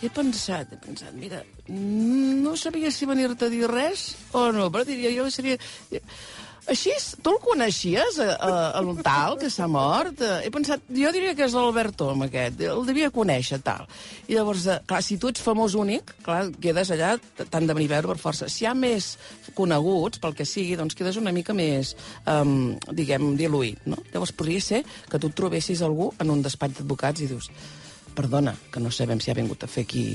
he 0.04 0.10
pensat, 0.12 0.72
he 0.72 0.76
pensat, 0.76 1.14
mira, 1.16 1.40
no 1.72 2.52
sabia 2.60 2.90
si 2.92 3.08
venir-te 3.08 3.48
a 3.48 3.52
dir 3.52 3.64
res 3.70 4.10
o 4.36 4.50
no, 4.52 4.68
però 4.72 4.84
diria 4.84 5.12
jo 5.14 5.24
que 5.24 5.32
seria... 5.32 5.56
Així, 6.66 6.90
tu 7.22 7.30
el 7.30 7.36
coneixies, 7.44 8.16
a, 8.18 8.32
a, 8.42 8.54
a 8.74 8.80
un 8.82 8.98
tal 9.06 9.36
que 9.38 9.46
s'ha 9.52 9.68
mort? 9.70 10.18
Eh, 10.18 10.48
He 10.48 10.50
pensat, 10.50 10.82
jo 10.90 11.12
diria 11.14 11.34
que 11.38 11.44
és 11.46 11.54
l'Albert 11.54 11.94
Tom, 12.00 12.24
aquest, 12.26 12.58
el 12.66 12.82
devia 12.88 13.12
conèixer, 13.14 13.60
tal. 13.62 13.84
I 14.26 14.34
llavors, 14.34 14.64
eh, 14.66 14.80
clar, 14.88 14.98
si 15.06 15.18
tu 15.22 15.30
ets 15.30 15.44
famós 15.44 15.76
únic, 15.78 16.10
clar, 16.26 16.48
quedes 16.62 16.90
allà, 16.90 17.12
t'han 17.38 17.70
de 17.70 17.76
venir 17.76 17.86
a 17.92 17.94
veure 17.94 18.10
per 18.10 18.18
força. 18.24 18.48
Si 18.50 18.64
hi 18.64 18.70
ha 18.70 18.74
més 18.74 19.12
coneguts, 19.54 20.18
pel 20.22 20.34
que 20.34 20.48
sigui, 20.48 20.74
doncs 20.80 20.98
quedes 20.98 21.20
una 21.20 21.34
mica 21.36 21.54
més, 21.54 21.94
um, 22.32 22.74
diguem, 22.90 23.34
diluït, 23.38 23.86
no? 23.86 24.00
Llavors 24.10 24.34
podria 24.34 24.64
ser 24.64 24.82
que 25.10 25.22
tu 25.22 25.30
trobessis 25.30 25.84
algú 25.86 26.10
en 26.18 26.34
un 26.34 26.42
despatx 26.42 26.80
d'advocats 26.80 27.22
i 27.22 27.30
dius, 27.30 27.46
perdona, 28.18 28.56
que 28.74 28.82
no 28.82 28.90
sabem 28.90 29.22
si 29.22 29.30
ha 29.30 29.38
vingut 29.38 29.62
a 29.62 29.70
fer 29.70 29.86
aquí 29.86 30.08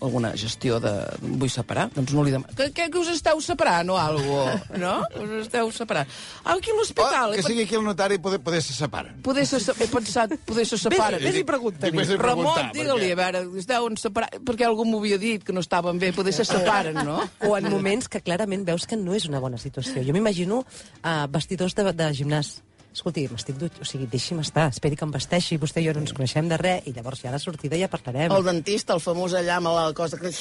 alguna 0.00 0.32
gestió 0.36 0.78
de... 0.80 0.92
vull 1.20 1.50
separar, 1.52 1.88
doncs 1.94 2.12
no 2.16 2.24
li 2.24 2.32
demano... 2.34 2.52
Que, 2.56 2.70
que, 2.72 2.88
que 2.90 2.98
us 2.98 3.08
esteu 3.12 3.40
separant 3.44 3.90
o 3.92 3.98
algo, 4.00 4.44
no? 4.80 4.94
Us 5.20 5.34
esteu 5.46 5.70
separant. 5.76 6.08
Ah, 6.44 6.54
Aquí 6.54 6.70
a 6.72 6.76
l'hospital. 6.78 7.30
Oh, 7.30 7.34
que 7.36 7.40
he 7.40 7.46
sigui 7.46 7.64
aquí 7.66 7.76
el 7.78 7.84
notari 7.84 8.16
i 8.16 8.22
poder, 8.22 8.40
poder 8.44 8.62
se 8.64 8.72
separen. 8.76 9.18
Poder 9.22 9.46
se, 9.46 9.60
he 9.60 9.88
pensat, 9.92 10.34
poder 10.48 10.66
se 10.66 10.78
separen. 10.80 11.20
Vés- 11.20 11.32
vés 11.34 11.40
i 11.42 11.44
pregunta-li. 11.46 12.06
Ramon, 12.20 12.70
digue-li, 12.74 13.12
a 13.12 13.18
veure, 13.20 13.44
es 13.60 13.68
deuen 13.68 13.96
separar, 14.00 14.30
perquè 14.46 14.66
algú 14.68 14.84
m'havia 14.88 15.18
dit 15.20 15.44
que 15.44 15.52
no 15.56 15.60
estaven 15.64 15.98
bé, 16.00 16.12
poder 16.16 16.32
se 16.36 16.44
separen, 16.48 17.00
no? 17.04 17.20
O 17.46 17.56
en 17.58 17.68
moments 17.72 18.08
que 18.08 18.20
clarament 18.24 18.64
veus 18.68 18.86
que 18.88 18.96
no 19.00 19.14
és 19.16 19.28
una 19.28 19.40
bona 19.40 19.58
situació. 19.60 20.02
Jo 20.06 20.12
m'imagino 20.16 20.62
uh, 20.64 21.26
vestidors 21.30 21.74
de, 21.78 21.86
de 21.92 22.10
gimnàs. 22.16 22.58
Escolti, 22.90 23.22
m'estic 23.30 23.54
dut... 23.60 23.76
O 23.80 23.86
sigui, 23.86 24.06
deixi'm 24.10 24.40
estar, 24.42 24.64
esperi 24.72 24.96
que 24.98 25.04
em 25.06 25.12
vesteixi, 25.14 25.56
vostè 25.62 25.78
i 25.78 25.86
jo 25.86 25.92
no 25.94 26.00
ens 26.02 26.10
coneixem 26.16 26.48
de 26.50 26.56
res, 26.58 26.88
i 26.90 26.94
llavors 26.96 27.20
ja 27.22 27.28
a 27.30 27.34
la 27.36 27.38
sortida 27.38 27.78
ja 27.78 27.86
parlarem. 27.92 28.32
El 28.34 28.42
dentista, 28.48 28.96
el 28.96 29.02
famós 29.04 29.36
allà 29.38 29.60
amb 29.60 29.70
la 29.70 29.84
cosa, 29.94 30.18
que- 30.18 30.32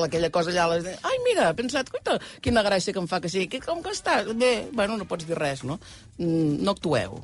aquella 0.00 0.30
cosa 0.32 0.50
allà, 0.54 0.64
la- 0.72 0.96
ai, 1.10 1.18
mira, 1.28 1.50
he 1.50 1.54
pensat, 1.58 1.90
coita, 1.92 2.16
quina 2.40 2.64
gràcia 2.64 2.92
que 2.96 3.02
em 3.04 3.06
fa 3.10 3.20
que 3.20 3.28
sigui, 3.28 3.60
com 3.60 3.82
que 3.84 3.92
està? 3.92 4.22
Bé, 4.32 4.70
bueno, 4.72 4.96
no 4.96 5.04
pots 5.04 5.26
dir 5.28 5.36
res, 5.36 5.62
no? 5.64 5.78
Mm, 6.16 6.62
No 6.64 6.70
actueu. 6.72 7.20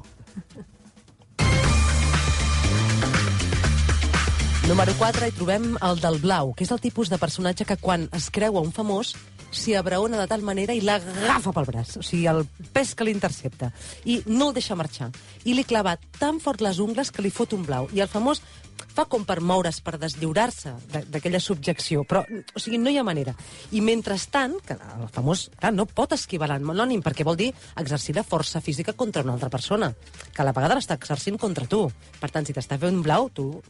Número 4.68 4.92
4 4.94 5.26
hi 5.26 5.32
trobem 5.34 5.72
el 5.82 5.98
del 6.04 6.20
blau, 6.22 6.52
que 6.54 6.62
és 6.62 6.70
el 6.70 6.78
tipus 6.84 7.08
de 7.10 7.18
personatge 7.18 7.64
que 7.66 7.76
quan 7.80 8.08
es 8.14 8.28
creua 8.30 8.60
un 8.60 8.70
famós 8.76 9.16
s'hi 9.50 9.74
abraona 9.74 10.18
de 10.20 10.26
tal 10.30 10.42
manera 10.46 10.74
i 10.74 10.80
l'agafa 10.80 11.52
pel 11.52 11.66
braç. 11.68 11.96
O 11.98 12.02
sigui, 12.06 12.26
el 12.30 12.44
pes 12.72 12.94
que 12.94 13.04
l'intercepta. 13.04 13.72
I 14.04 14.20
no 14.26 14.48
el 14.50 14.54
deixa 14.54 14.76
marxar. 14.78 15.10
I 15.44 15.54
li 15.54 15.64
clava 15.64 15.96
tan 16.18 16.40
fort 16.40 16.60
les 16.62 16.78
ungles 16.78 17.10
que 17.10 17.22
li 17.22 17.30
fot 17.30 17.52
un 17.56 17.64
blau. 17.66 17.88
I 17.92 18.00
el 18.04 18.08
famós 18.08 18.42
fa 18.90 19.04
com 19.06 19.24
per 19.28 19.40
moure's, 19.44 19.80
per 19.84 19.98
deslliurar-se 20.00 20.72
de- 20.92 21.04
d'aquella 21.12 21.38
subjecció. 21.40 22.02
Però, 22.08 22.24
o 22.54 22.58
sigui, 22.58 22.78
no 22.78 22.90
hi 22.90 22.96
ha 22.98 23.04
manera. 23.04 23.34
I 23.72 23.80
mentrestant, 23.84 24.56
que 24.66 24.74
el 24.74 25.08
famós 25.12 25.50
clar, 25.58 25.72
no 25.74 25.86
pot 25.86 26.12
esquivar 26.16 26.48
l'anònim, 26.48 27.02
perquè 27.02 27.24
vol 27.24 27.36
dir 27.36 27.52
exercir 27.76 28.16
la 28.16 28.24
força 28.24 28.60
física 28.60 28.92
contra 28.94 29.22
una 29.22 29.34
altra 29.34 29.50
persona, 29.50 29.92
que 30.34 30.42
a 30.42 30.44
la 30.44 30.52
vegada 30.56 30.74
l'està 30.74 30.94
exercint 30.98 31.38
contra 31.38 31.66
tu. 31.66 31.84
Per 32.20 32.30
tant, 32.30 32.46
si 32.46 32.52
t'està 32.56 32.78
fent 32.78 33.02
blau, 33.02 33.28
tu 33.30 33.62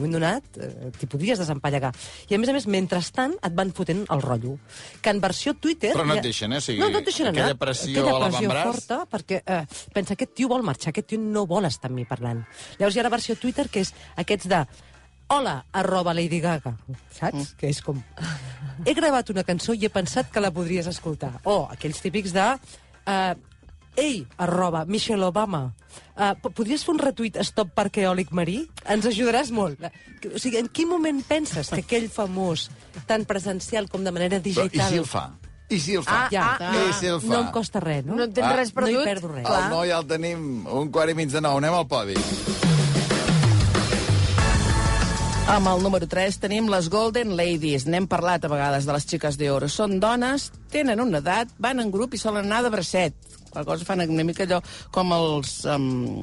un 0.00 0.06
moment 0.08 0.16
donat, 0.18 0.58
eh, 0.58 0.90
t'hi 0.96 1.08
podries 1.10 1.40
desempallegar. 1.40 1.92
I, 2.28 2.34
a 2.34 2.40
més 2.40 2.50
a 2.50 2.56
més, 2.56 2.66
mentrestant, 2.70 3.36
et 3.44 3.56
van 3.56 3.72
fotent 3.76 4.02
el 4.10 4.22
rotllo. 4.24 4.56
Que 5.04 5.12
en 5.12 5.20
versió 5.22 5.54
Twitter... 5.54 5.92
Però 5.94 6.06
no 6.08 6.16
et 6.16 6.24
deixen, 6.24 6.52
eh? 6.56 6.60
O 6.60 6.64
sigui, 6.64 6.80
no, 6.80 6.90
no 6.90 7.02
et 7.02 7.10
deixen 7.10 7.30
aquella 7.30 7.52
anar. 7.52 7.60
pressió 7.60 8.00
aquella 8.00 8.16
a 8.16 8.22
pressió 8.24 8.48
l'avantbraç. 8.48 8.70
forta, 8.70 9.00
perquè 9.10 9.42
eh, 9.44 9.64
pensa, 9.94 10.16
aquest 10.16 10.34
tio 10.40 10.50
vol 10.52 10.64
marxar, 10.66 10.94
aquest 10.94 11.12
tio 11.12 11.20
no 11.20 11.44
vol 11.50 11.68
estar 11.68 11.90
amb 11.92 12.00
mi 12.00 12.06
parlant. 12.08 12.42
Llavors 12.78 12.96
hi 12.96 13.02
ha 13.02 13.06
la 13.06 13.12
versió 13.12 13.36
Twitter, 13.40 13.68
que 13.68 13.84
és 13.84 13.92
aquests 14.24 14.48
de 14.50 14.64
hola, 15.30 15.64
arroba 15.72 16.14
Lady 16.16 16.40
Gaga, 16.42 16.74
saps? 17.14 17.52
Mm. 17.52 17.58
Que 17.60 17.70
és 17.70 17.78
com... 17.86 18.00
He 18.88 18.94
gravat 18.96 19.30
una 19.30 19.44
cançó 19.46 19.76
i 19.76 19.84
he 19.86 19.92
pensat 19.92 20.32
que 20.32 20.42
la 20.42 20.50
podries 20.50 20.88
escoltar. 20.90 21.36
O 21.44 21.62
aquells 21.70 22.02
típics 22.02 22.34
de... 22.34 22.48
Eh, 23.06 23.34
Ei, 23.96 24.26
arroba, 24.38 24.84
Michelle 24.86 25.24
Obama, 25.26 25.74
uh, 26.16 26.32
podries 26.54 26.84
fer 26.86 26.92
un 26.94 27.00
retuit 27.02 27.36
Stop 27.44 27.72
Parc 27.74 27.98
Eòlic 28.00 28.30
Marí? 28.32 28.62
Ens 28.88 29.04
ajudaràs 29.10 29.50
molt. 29.52 29.82
O 30.30 30.38
sigui, 30.40 30.60
en 30.62 30.68
quin 30.72 30.88
moment 30.88 31.20
penses 31.26 31.68
que 31.74 31.82
aquell 31.82 32.06
famós, 32.12 32.68
tant 33.10 33.26
presencial 33.28 33.88
com 33.90 34.04
de 34.06 34.12
manera 34.14 34.38
Però, 34.38 34.46
digital... 34.46 34.86
I 34.88 34.94
si 34.94 35.02
el 35.02 35.08
fa? 35.10 35.24
I 35.70 35.78
si 35.78 35.94
el 35.98 36.02
fa? 36.06 36.22
Ah, 36.24 36.28
Ja, 36.32 36.46
ah, 36.58 36.70
I 36.88 36.94
si 36.98 37.06
el 37.10 37.20
fa? 37.20 37.28
no 37.34 37.40
em 37.44 37.50
costa 37.54 37.82
res, 37.82 38.06
no? 38.06 38.16
No 38.18 38.24
en 38.26 38.32
tens 38.34 38.46
Ah, 38.48 38.56
res 38.56 38.72
perdut? 38.74 38.94
no 38.94 39.02
hi 39.02 39.10
perdo 39.10 39.28
res. 39.34 39.46
El 39.50 39.68
noi 39.74 39.90
ja 39.92 39.98
el 40.00 40.08
tenim 40.10 40.46
un 40.66 40.90
quart 40.94 41.10
i 41.12 41.18
mig 41.18 41.30
de 41.34 41.42
nou. 41.44 41.58
Anem 41.60 41.74
al 41.74 41.86
podi. 41.90 42.16
Amb 45.50 45.66
el 45.66 45.80
número 45.82 46.06
3 46.06 46.36
tenim 46.38 46.68
les 46.70 46.86
Golden 46.88 47.32
Ladies. 47.36 47.84
N'hem 47.90 48.06
parlat 48.06 48.44
a 48.46 48.50
vegades 48.52 48.86
de 48.86 48.94
les 48.94 49.06
xiques 49.10 49.34
d'oro. 49.38 49.66
Són 49.68 49.98
dones, 49.98 50.52
tenen 50.70 51.02
una 51.02 51.18
edat, 51.18 51.50
van 51.58 51.82
en 51.82 51.90
grup 51.90 52.14
i 52.14 52.20
solen 52.22 52.46
anar 52.46 52.62
de 52.62 52.70
bracet. 52.70 53.16
La 53.54 53.64
cosa 53.66 53.84
fan 53.84 54.00
una 54.08 54.24
mica 54.24 54.44
allò 54.46 54.60
com 54.94 55.12
els... 55.16 55.64
Um, 55.66 56.20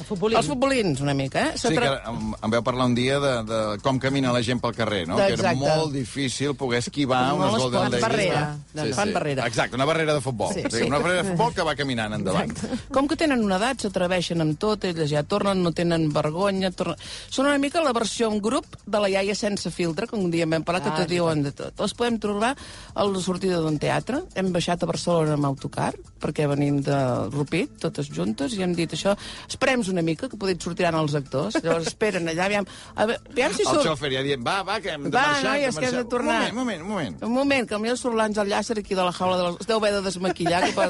El 0.00 0.06
futbolín. 0.08 0.38
Els 0.40 0.46
futbolins, 0.48 1.00
una 1.04 1.12
mica, 1.12 1.42
eh? 1.50 1.58
Sí, 1.60 1.68
que 1.76 1.84
em, 2.08 2.30
em 2.40 2.52
veu 2.54 2.62
parlar 2.64 2.86
un 2.88 2.94
dia 2.96 3.18
de, 3.20 3.32
de 3.44 3.58
com 3.84 3.98
camina 4.00 4.30
la 4.32 4.40
gent 4.42 4.58
pel 4.62 4.72
carrer, 4.74 5.02
no? 5.06 5.18
Que 5.20 5.26
era 5.34 5.52
exacte. 5.52 5.60
molt 5.60 5.92
difícil 5.92 6.54
poder 6.56 6.78
esquivar 6.80 7.18
No 7.28 7.36
unes 7.42 7.58
Golden 7.60 7.82
Ladies. 7.84 8.00
barrera. 8.06 8.40
No, 8.72 8.84
no, 8.86 8.94
fan 8.96 9.12
barrera. 9.12 9.44
Exacte, 9.46 9.76
una 9.76 9.84
barrera 9.84 10.14
de 10.16 10.22
futbol. 10.24 10.54
Sí, 10.54 10.62
Sí, 10.70 10.78
sí. 10.78 10.86
Una 10.88 10.98
barrera 10.98 11.22
de 11.22 11.28
futbol 11.34 11.52
que 11.52 11.66
va 11.68 11.74
caminant 11.76 12.14
endavant. 12.16 12.54
Com 12.94 13.06
que 13.10 13.16
tenen 13.20 13.44
una 13.44 13.58
edat, 13.60 13.84
s'atreveixen 13.84 14.40
amb 14.40 14.56
tot, 14.60 14.84
elles 14.88 15.10
ja 15.12 15.22
tornen, 15.22 15.60
no 15.62 15.72
tenen 15.76 16.08
vergonya... 16.16 16.70
Tornen... 16.72 16.96
Són 17.28 17.50
una 17.50 17.58
mica 17.60 17.82
la 17.84 17.92
versió 17.92 18.30
en 18.32 18.40
grup 18.40 18.64
de 18.86 19.02
la 19.04 19.10
iaia 19.12 19.36
sense 19.36 19.68
filtre, 19.70 20.08
que 20.08 20.16
un 20.16 20.30
dia 20.32 20.48
en 20.48 20.56
vam 20.56 20.64
parlar, 20.64 20.82
que 20.86 20.90
Ah, 20.90 20.96
te 21.04 21.06
diuen 21.12 21.44
de 21.44 21.52
tot. 21.52 21.76
Les 21.78 21.92
podem 21.94 22.16
trobar 22.18 22.54
a 22.56 23.04
la 23.04 23.20
sortida 23.20 23.60
d'un 23.60 23.76
teatre. 23.78 24.24
Hem 24.34 24.48
baixat 24.56 24.82
a 24.82 24.88
Barcelona 24.90 25.36
amb 25.36 25.46
autocar, 25.52 25.92
perquè 26.20 26.48
venim 26.70 26.82
de 26.84 26.96
Rupit, 27.34 27.72
totes 27.82 28.08
juntes, 28.14 28.54
i 28.54 28.62
hem 28.64 28.74
dit 28.76 28.90
això, 28.94 29.14
esperem 29.48 29.82
una 29.90 30.02
mica, 30.06 30.28
que 30.30 30.38
potser 30.38 30.56
sortiran 30.62 30.96
els 31.00 31.14
actors. 31.18 31.56
Llavors 31.64 31.88
esperen 31.90 32.28
allà, 32.30 32.46
aviam, 32.46 32.66
a 32.94 33.06
veure, 33.08 33.20
aviam 33.32 33.54
si 33.56 33.64
El 33.64 33.70
surt... 33.74 33.86
xòfer 33.88 34.12
ja 34.14 34.22
dient, 34.26 34.44
va, 34.46 34.60
va, 34.66 34.78
que 34.80 34.94
hem 34.94 35.08
de 35.08 35.12
Va, 35.14 35.24
marxar. 35.26 35.50
noies, 35.50 35.78
que 35.78 35.86
hem 35.88 35.96
de 35.98 36.04
tornar. 36.12 36.38
Un 36.50 36.58
moment, 36.60 36.60
un 36.60 36.60
moment, 36.60 36.82
un 36.82 36.92
moment. 36.92 37.18
Un 37.30 37.34
moment, 37.34 37.68
que 37.70 37.80
potser 37.80 37.96
surt 37.98 38.18
l'Àngel 38.18 38.52
Llàcer 38.52 38.78
aquí 38.80 38.98
de 38.98 39.06
la 39.06 39.14
jaula 39.16 39.38
de 39.40 39.48
les... 39.48 39.60
Es 39.60 39.70
deu 39.70 39.80
haver 39.80 39.92
de 39.96 40.02
desmaquillar, 40.06 40.62
que 40.68 40.72
per... 40.76 40.88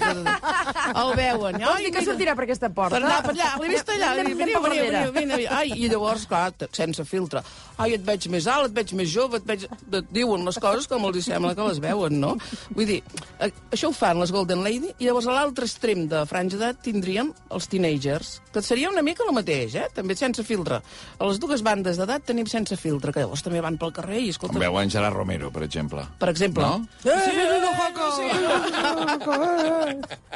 el 0.91 1.15
veuen. 1.19 1.61
Vols 1.65 1.85
dir 1.87 1.95
que 1.95 2.05
sortirà 2.07 2.37
per 2.39 2.47
aquesta 2.47 2.71
porta? 2.75 2.97
Per 2.99 3.03
anar 3.05 3.21
per 3.25 3.35
allà, 3.35 3.51
l'he 3.63 3.73
vist 3.73 3.95
allà. 3.97 4.13
Veniu, 4.21 4.37
darrere. 4.41 5.03
veniu, 5.15 5.15
veniu. 5.17 5.49
Ai, 5.55 5.75
I 5.77 5.91
llavors, 5.93 6.27
clar, 6.31 6.51
sense 6.77 7.05
filtre. 7.09 7.43
Ai, 7.81 7.95
et 7.97 8.05
veig 8.05 8.27
més 8.33 8.47
alt, 8.51 8.71
et 8.71 8.77
veig 8.77 8.95
més 8.99 9.11
jove, 9.11 9.41
et 9.41 9.47
veig... 9.49 9.67
Et 9.91 10.13
diuen 10.15 10.45
les 10.47 10.59
coses 10.63 10.87
com 10.91 11.05
els 11.09 11.25
sembla 11.25 11.55
que 11.57 11.67
les 11.67 11.81
veuen, 11.83 12.19
no? 12.21 12.35
Vull 12.77 12.89
dir, 12.89 13.01
eh, 13.41 13.51
això 13.73 13.91
ho 13.91 13.97
fan 13.97 14.21
les 14.21 14.33
Golden 14.35 14.63
Lady, 14.65 14.93
i 14.99 15.09
llavors 15.09 15.29
a 15.31 15.35
l'altre 15.37 15.69
extrem 15.71 16.09
de 16.11 16.25
franja 16.27 16.59
d'edat 16.59 16.81
tindríem 16.83 17.31
els 17.55 17.69
teenagers, 17.71 18.43
que 18.51 18.59
seria 18.65 18.89
una 18.91 19.03
mica 19.07 19.23
el 19.27 19.33
mateix, 19.37 19.75
eh? 19.79 19.87
També 19.95 20.17
sense 20.19 20.43
filtre. 20.47 20.81
A 20.83 21.23
les 21.29 21.39
dues 21.43 21.63
bandes 21.63 21.97
d'edat 22.01 22.23
tenim 22.27 22.47
sense 22.51 22.75
filtre, 22.81 23.13
que 23.15 23.23
llavors 23.23 23.43
també 23.47 23.61
van 23.63 23.77
pel 23.79 23.93
carrer 23.95 24.21
i, 24.25 24.29
escolta... 24.35 24.55
Com 24.59 24.67
veuen 24.67 24.91
Gerard 24.91 25.17
Romero, 25.17 25.51
per 25.55 25.63
exemple. 25.67 26.03
Per 26.19 26.29
exemple. 26.33 26.65
No? 26.67 26.75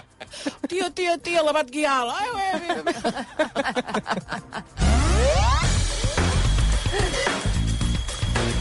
Tio, 0.66 0.90
tio, 0.90 1.14
tio, 1.22 1.44
l'abat 1.46 1.70
guial. 1.70 2.10
Ai, 2.10 2.26
ai, 2.34 2.58
ai, 2.58 2.74
ai. 2.74 2.82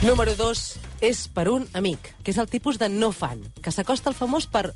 Número 0.04 0.36
2 0.38 0.84
és 1.04 1.26
per 1.36 1.50
un 1.52 1.66
amic, 1.76 2.14
que 2.24 2.32
és 2.32 2.38
el 2.40 2.48
tipus 2.52 2.78
de 2.80 2.88
no 2.92 3.12
fan, 3.16 3.42
que 3.64 3.72
s'acosta 3.76 4.10
al 4.12 4.16
famós 4.16 4.46
per, 4.48 4.72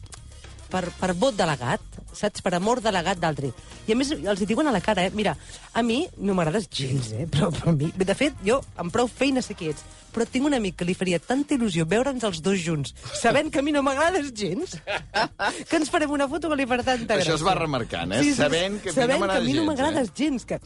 per, 0.72 0.86
per 1.00 1.14
vot 1.18 1.36
delegat, 1.38 1.84
saps? 2.16 2.44
Per 2.44 2.54
amor 2.58 2.82
delegat 2.84 3.20
d'altri. 3.22 3.52
I 3.88 3.94
a 3.94 3.98
més 4.00 4.12
els 4.16 4.42
hi 4.42 4.48
diuen 4.50 4.68
a 4.68 4.74
la 4.76 4.82
cara, 4.84 5.08
eh? 5.08 5.14
Mira, 5.16 5.36
a 5.74 5.84
mi 5.86 6.04
no 6.18 6.36
m'agrades 6.38 6.70
gens, 6.70 7.14
eh? 7.16 7.28
Però, 7.32 7.52
però 7.56 7.74
a 7.74 7.78
mi... 7.78 7.92
De 7.96 8.18
fet, 8.18 8.36
jo 8.46 8.60
amb 8.80 8.94
prou 8.94 9.10
feina 9.12 9.44
sé 9.46 9.56
qui 9.58 9.72
ets, 9.72 9.84
però 10.14 10.26
tinc 10.30 10.48
un 10.50 10.56
amic 10.58 10.80
que 10.80 10.88
li 10.88 10.96
faria 10.98 11.20
tanta 11.22 11.56
il·lusió 11.58 11.86
veure'ns 11.90 12.24
els 12.28 12.42
dos 12.46 12.60
junts, 12.64 12.94
sabent 13.20 13.52
que 13.54 13.62
a 13.62 13.66
mi 13.66 13.74
no 13.76 13.84
m'agrades 13.86 14.32
gens, 14.38 14.78
que 15.70 15.80
ens 15.80 15.92
farem 15.94 16.14
una 16.16 16.30
foto 16.32 16.50
que 16.50 16.58
li 16.58 16.68
farà 16.70 16.86
tanta 16.86 17.18
gràcia. 17.18 17.34
Això 17.34 17.38
es 17.38 17.46
va 17.46 17.58
remarcant, 17.60 18.16
eh? 18.18 18.24
Sabent 18.38 18.80
que 18.82 18.94
a 18.94 18.96
mi 18.96 18.98
no 18.98 19.04
sabent 19.04 19.28
que 19.28 19.38
a 19.38 19.44
mi 19.46 19.54
no 19.54 19.62
gens, 19.62 19.70
m'agrades 19.72 20.10
eh? 20.10 20.16
gens, 20.24 20.48
que 20.48 20.60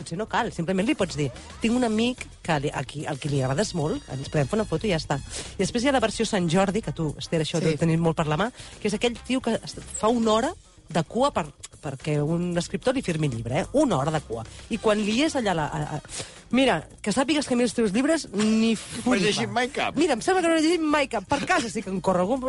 potser 0.00 0.18
no 0.18 0.26
cal, 0.30 0.50
simplement 0.56 0.88
li 0.88 0.96
pots 0.98 1.18
dir 1.20 1.28
tinc 1.62 1.76
un 1.76 1.86
amic 1.86 2.26
que 2.44 2.58
li, 2.64 2.72
a 2.72 2.82
qui, 2.88 3.04
al 3.06 3.20
qui 3.20 3.30
li 3.32 3.42
agrades 3.44 3.74
molt, 3.78 4.08
ens 4.10 4.32
podem 4.32 4.48
fer 4.50 4.58
una 4.60 4.68
foto 4.68 4.88
i 4.88 4.94
ja 4.94 5.00
està. 5.00 5.20
I 5.54 5.62
després 5.62 5.84
hi 5.84 5.92
ha 5.92 5.96
la 5.96 6.02
versió 6.02 6.26
Sant 6.28 6.48
Jordi, 6.50 6.82
que 6.84 6.96
tu, 6.96 7.12
Esther, 7.20 7.42
això 7.44 7.62
sí. 7.62 7.76
Tenim 7.80 8.02
molt 8.04 8.18
per 8.18 8.26
la 8.30 8.40
mà, 8.40 8.50
que 8.80 8.90
és 8.90 8.96
aquell 8.96 9.16
tio 9.26 9.44
que 9.44 9.56
fa 10.00 10.10
una 10.12 10.34
hora 10.34 10.52
de 10.90 11.02
cua 11.06 11.30
per, 11.30 11.46
perquè 11.80 12.18
un 12.22 12.50
escriptor 12.58 12.96
li 12.96 13.02
firmi 13.06 13.30
el 13.30 13.38
llibre, 13.38 13.62
eh? 13.62 13.66
Una 13.78 14.00
hora 14.00 14.12
de 14.14 14.20
cua. 14.26 14.44
I 14.70 14.80
quan 14.82 15.00
li 15.00 15.20
és 15.26 15.36
allà... 15.38 15.54
La, 15.56 15.66
a, 15.70 15.98
a... 15.98 16.38
Mira, 16.50 16.80
que 17.00 17.12
sàpigues 17.14 17.46
que 17.46 17.54
a 17.54 17.56
mi 17.56 17.62
els 17.62 17.74
teus 17.76 17.92
llibres 17.94 18.24
ni 18.34 18.72
No 19.04 19.14
he 19.14 19.20
llegit 19.22 19.48
mai 19.54 19.68
cap. 19.70 19.94
Mira, 19.96 20.16
em 20.16 20.22
sembla 20.24 20.42
que 20.42 20.48
no 20.50 20.56
he 20.58 20.62
llegit 20.64 20.82
mai 20.82 21.06
cap. 21.08 21.22
Per 21.30 21.38
casa 21.46 21.70
sí 21.70 21.82
que 21.82 21.90
em 21.92 22.00
corre 22.02 22.24
algun... 22.24 22.42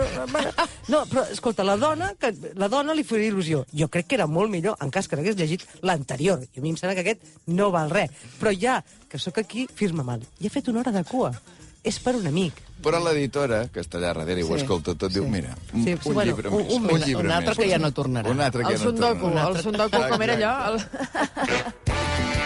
No, 0.90 1.04
però, 1.06 1.28
escolta, 1.30 1.64
la 1.64 1.78
dona, 1.78 2.14
que, 2.18 2.32
la 2.58 2.68
dona 2.68 2.96
li 2.98 3.04
faria 3.06 3.30
il·lusió. 3.30 3.62
Jo 3.78 3.88
crec 3.94 4.08
que 4.10 4.18
era 4.18 4.26
molt 4.26 4.50
millor 4.50 4.76
en 4.82 4.90
cas 4.90 5.08
que 5.08 5.16
n'hagués 5.20 5.38
llegit 5.38 5.68
l'anterior. 5.86 6.42
I 6.50 6.60
a 6.60 6.66
mi 6.66 6.74
em 6.74 6.78
sembla 6.82 6.96
que 6.98 7.06
aquest 7.06 7.22
no 7.54 7.70
val 7.70 7.94
res. 7.94 8.10
Però 8.42 8.50
ja, 8.58 8.80
que 9.08 9.20
sóc 9.22 9.38
aquí, 9.38 9.68
firma 9.70 10.02
mal. 10.04 10.26
I 10.42 10.50
ha 10.50 10.54
fet 10.58 10.68
una 10.74 10.82
hora 10.82 10.92
de 10.98 11.04
cua. 11.06 11.32
És 11.86 11.98
per 12.02 12.16
un 12.18 12.26
amic. 12.30 12.58
Però 12.82 12.98
l'editora, 13.02 13.68
que 13.74 13.82
està 13.82 13.98
allà 14.02 14.12
darrere 14.16 14.42
i 14.42 14.44
ho 14.44 14.50
Sí, 14.56 14.64
escolta 14.64 14.94
tot, 14.98 15.14
diu, 15.14 15.26
mira, 15.30 15.54
un, 15.74 15.84
Sí, 15.86 15.94
un 15.94 16.02
sí, 16.02 16.10
bueno, 16.14 16.30
llibre 16.32 16.50
un- 16.50 16.58
més, 16.66 16.74
un 16.74 16.90
un, 16.90 17.02
llibre 17.06 17.26
un 17.28 17.32
altre 17.38 17.54
més. 17.56 17.58
que 17.64 17.70
ja 17.70 17.78
no 17.82 17.92
tornarà. 17.94 18.30
Un 18.34 18.42
altre 18.42 18.64
que 18.66 18.74
El 18.74 18.78
ja 18.80 18.84
no 18.86 18.90
Sundoku, 18.92 19.26
tornarà. 19.30 19.50
el 19.56 19.62
Sundoku, 19.62 20.04
com 20.10 20.22
era 20.26 20.34
allò? 20.38 20.54
El... 20.74 20.82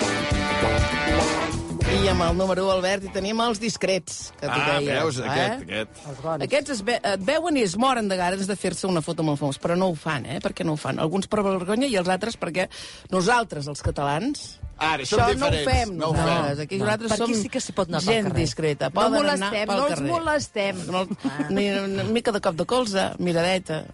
I 2.06 2.10
amb 2.12 2.22
el 2.22 2.36
número 2.38 2.62
1, 2.68 2.72
Albert, 2.76 3.06
hi 3.08 3.12
tenim 3.16 3.40
els 3.42 3.58
discrets, 3.58 4.28
que 4.38 4.46
tu 4.46 4.52
Ah, 4.54 4.76
deies. 4.78 4.92
veus, 4.94 5.18
eh? 5.18 5.24
aquest, 5.26 5.64
aquest. 5.64 6.02
Els 6.12 6.20
bons. 6.22 6.44
Aquests 6.46 6.70
es 6.76 6.82
ve, 6.86 7.00
et 7.02 7.24
veuen 7.26 7.58
i 7.58 7.64
es 7.66 7.74
moren 7.82 8.08
de 8.08 8.16
ganes 8.20 8.46
de 8.46 8.56
fer-se 8.56 8.86
una 8.86 9.02
foto 9.02 9.24
amb 9.24 9.32
el 9.34 9.38
famós, 9.40 9.58
però 9.58 9.76
no 9.76 9.88
ho 9.90 9.96
fan, 9.96 10.26
eh? 10.28 10.40
Per 10.40 10.54
què 10.54 10.64
no 10.64 10.74
ho 10.74 10.78
fan? 10.78 11.00
Alguns 11.00 11.26
per 11.28 11.42
vergonya 11.42 11.88
i 11.88 11.96
els 11.98 12.08
altres 12.08 12.38
perquè 12.38 12.68
nosaltres, 13.10 13.66
els 13.68 13.82
catalans, 13.82 14.60
Ara, 14.78 15.02
això 15.04 15.18
no 15.40 15.48
ho 15.48 15.52
fem 15.66 15.96
No 15.98 16.10
ho 16.10 16.14
fem. 16.14 16.60
Aquí 16.62 16.78
No. 16.78 16.84
nosaltres 16.86 17.10
Per 17.10 17.18
som 17.18 17.34
sí 17.34 17.50
que 17.50 17.60
s'hi 17.62 17.72
pot 17.74 17.88
anar 17.88 18.02
pel 18.04 18.14
gent 18.14 18.34
discreta. 18.36 18.90
No 18.90 18.92
Poden 18.92 19.14
anar 19.14 19.24
molestem, 19.24 19.68
pel 19.68 19.78
no 19.78 19.88
els 19.88 20.02
molestem. 20.02 20.76
No, 20.92 21.08
ni 21.50 21.70
una 21.72 22.04
mica 22.04 22.32
de 22.32 22.42
cop 22.42 22.56
de 22.56 22.66
colze, 22.66 23.12
miradeta. 23.18 23.86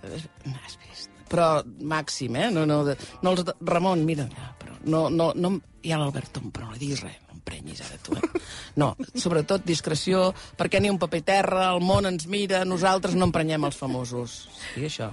No 0.45 0.57
has 0.65 0.77
vist. 0.81 1.09
Però 1.29 1.63
màxim, 1.79 2.35
eh? 2.35 2.49
No, 2.51 2.65
no, 2.65 2.83
de, 2.83 2.97
no 3.21 3.31
els 3.31 3.45
Ramon, 3.61 4.03
mira, 4.03 4.25
però 4.59 4.73
no, 4.83 5.09
no, 5.09 5.31
no, 5.35 5.61
hi 5.83 5.91
ha 5.93 5.97
l'Albert, 6.01 6.31
Tom, 6.33 6.51
però 6.51 6.65
no 6.65 6.71
li 6.73 6.79
diguis 6.79 7.03
res, 7.03 7.13
no 7.41 7.47
em 7.47 7.47
prenyis 7.47 7.81
ara 7.81 7.97
tu, 8.03 8.13
eh? 8.15 8.41
No, 8.77 8.93
sobretot 9.15 9.65
discreció, 9.65 10.33
perquè 10.57 10.81
ni 10.81 10.89
un 10.89 10.99
paper 11.01 11.21
terra, 11.25 11.65
el 11.73 11.81
món 11.81 12.05
ens 12.05 12.27
mira, 12.27 12.63
nosaltres 12.65 13.15
no 13.15 13.25
emprenyem 13.25 13.65
els 13.65 13.77
famosos. 13.77 14.47
Sí, 14.73 14.85
això, 14.85 15.11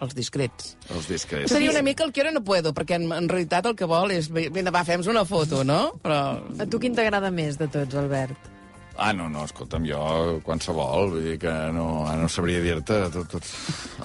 els 0.00 0.14
discrets. 0.14 0.76
Els 0.92 1.08
discrets. 1.08 1.50
Seria 1.50 1.72
una 1.72 1.82
mica 1.82 2.04
el 2.04 2.12
que 2.12 2.22
ara 2.22 2.32
no 2.34 2.44
puedo, 2.44 2.74
perquè 2.74 2.98
en, 3.00 3.08
en 3.12 3.28
realitat 3.28 3.66
el 3.66 3.76
que 3.76 3.88
vol 3.88 4.12
és, 4.14 4.30
vine, 4.30 4.70
va, 4.70 4.84
fem 4.84 5.02
una 5.08 5.24
foto, 5.24 5.64
no? 5.64 5.98
Però 6.04 6.20
A 6.60 6.68
tu 6.68 6.78
quin 6.78 6.94
t'agrada 6.94 7.32
més 7.34 7.58
de 7.58 7.68
tots, 7.72 7.96
Albert? 7.98 8.57
Ah, 8.98 9.12
no, 9.14 9.28
no, 9.30 9.44
escolta'm, 9.46 9.84
jo 9.86 10.40
qualsevol, 10.42 11.12
vull 11.14 11.22
dir 11.22 11.36
que 11.38 11.52
no, 11.74 11.84
ara 12.08 12.18
no 12.18 12.28
sabria 12.28 12.58
dir-te 12.64 12.96
tot, 13.14 13.28
tot. 13.30 13.46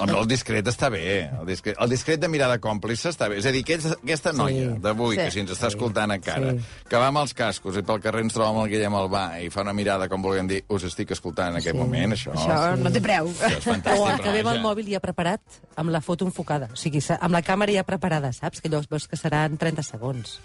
El, 0.03 0.11
el 0.19 0.27
discret 0.29 0.67
està 0.69 0.89
bé, 0.93 1.31
el 1.39 1.47
discret, 1.49 1.77
el 1.81 1.89
discret 1.89 2.21
de 2.21 2.29
mirada 2.29 2.59
còmplice 2.61 3.09
està 3.09 3.27
bé. 3.31 3.39
És 3.41 3.47
a 3.49 3.53
dir, 3.55 3.63
aquesta, 3.65 3.95
aquesta 3.97 4.33
noia 4.37 4.75
d'avui, 4.83 5.15
sí, 5.17 5.23
que 5.23 5.31
si 5.33 5.41
ens 5.41 5.55
està 5.55 5.69
sí, 5.71 5.73
escoltant 5.75 6.13
encara, 6.13 6.53
sí. 6.53 6.83
que 6.89 7.01
va 7.01 7.07
amb 7.09 7.23
els 7.23 7.33
cascos 7.37 7.79
i 7.81 7.83
pel 7.87 8.01
carrer 8.03 8.21
ens 8.27 8.37
trobem 8.37 8.61
el 8.63 8.69
Guillem 8.75 8.97
Albà 8.99 9.23
i 9.41 9.49
fa 9.53 9.65
una 9.65 9.73
mirada 9.73 10.07
com 10.11 10.21
volguem 10.21 10.51
dir, 10.51 10.61
us 10.69 10.85
estic 10.91 11.15
escoltant 11.17 11.55
en 11.55 11.61
aquest 11.61 11.73
Sí. 11.73 11.79
moment, 11.81 12.13
això... 12.13 12.35
Això 12.37 12.75
no 12.77 12.91
té 12.93 13.01
preu. 13.01 13.31
Això 13.33 13.57
és 13.57 13.65
fantàstic. 13.65 14.03
O 14.03 14.09
el 14.11 14.21
que 14.21 14.35
ve 14.35 14.43
amb 14.45 14.51
el 14.53 14.61
mòbil 14.61 14.91
ja 14.93 15.01
preparat, 15.01 15.41
amb 15.75 15.89
la 15.89 16.03
foto 16.05 16.27
enfocada. 16.29 16.69
O 16.71 16.77
sigui, 16.77 17.01
amb 17.17 17.33
la 17.33 17.41
càmera 17.41 17.73
ja 17.73 17.83
preparada, 17.87 18.29
saps? 18.35 18.61
Que 18.61 18.69
llavors 18.69 18.91
veus 18.91 19.07
que 19.09 19.17
seran 19.17 19.57
30 19.57 19.81
segons. 19.89 20.37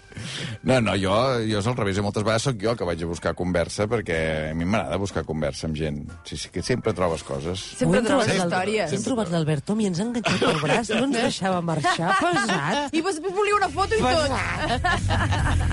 No, 0.63 0.79
no, 0.81 0.95
jo, 0.97 1.13
jo 1.45 1.61
és 1.61 1.69
al 1.69 1.77
revés. 1.77 1.99
I 2.01 2.05
moltes 2.05 2.25
vegades 2.25 2.49
sóc 2.49 2.57
jo 2.61 2.73
que 2.79 2.87
vaig 2.87 3.03
a 3.05 3.09
buscar 3.13 3.35
conversa 3.37 3.85
perquè 3.91 4.17
a 4.39 4.53
mi 4.57 4.65
m'agrada 4.65 4.99
buscar 5.01 5.23
conversa 5.27 5.67
amb 5.67 5.77
gent. 5.79 6.01
Sí, 6.27 6.37
sí, 6.39 6.51
que 6.53 6.63
sempre 6.65 6.93
trobes 6.97 7.23
coses. 7.27 7.63
Sempre 7.79 8.01
trobes 8.05 8.31
històries. 8.33 8.93
Hem 8.95 9.03
trobat 9.05 9.31
l'Alberto 9.33 9.77
i 9.79 9.89
ens 9.89 9.99
ha 10.01 10.07
enganxat 10.07 10.45
el 10.49 10.61
braç, 10.63 10.93
no 10.95 11.09
ens 11.09 11.17
deixava 11.19 11.61
marxar, 11.65 12.13
pesat. 12.21 12.95
I 12.95 13.03
vos 13.05 13.19
volia 13.27 13.59
una 13.59 13.69
foto 13.73 13.99
i 13.99 14.01
tot. 14.03 15.67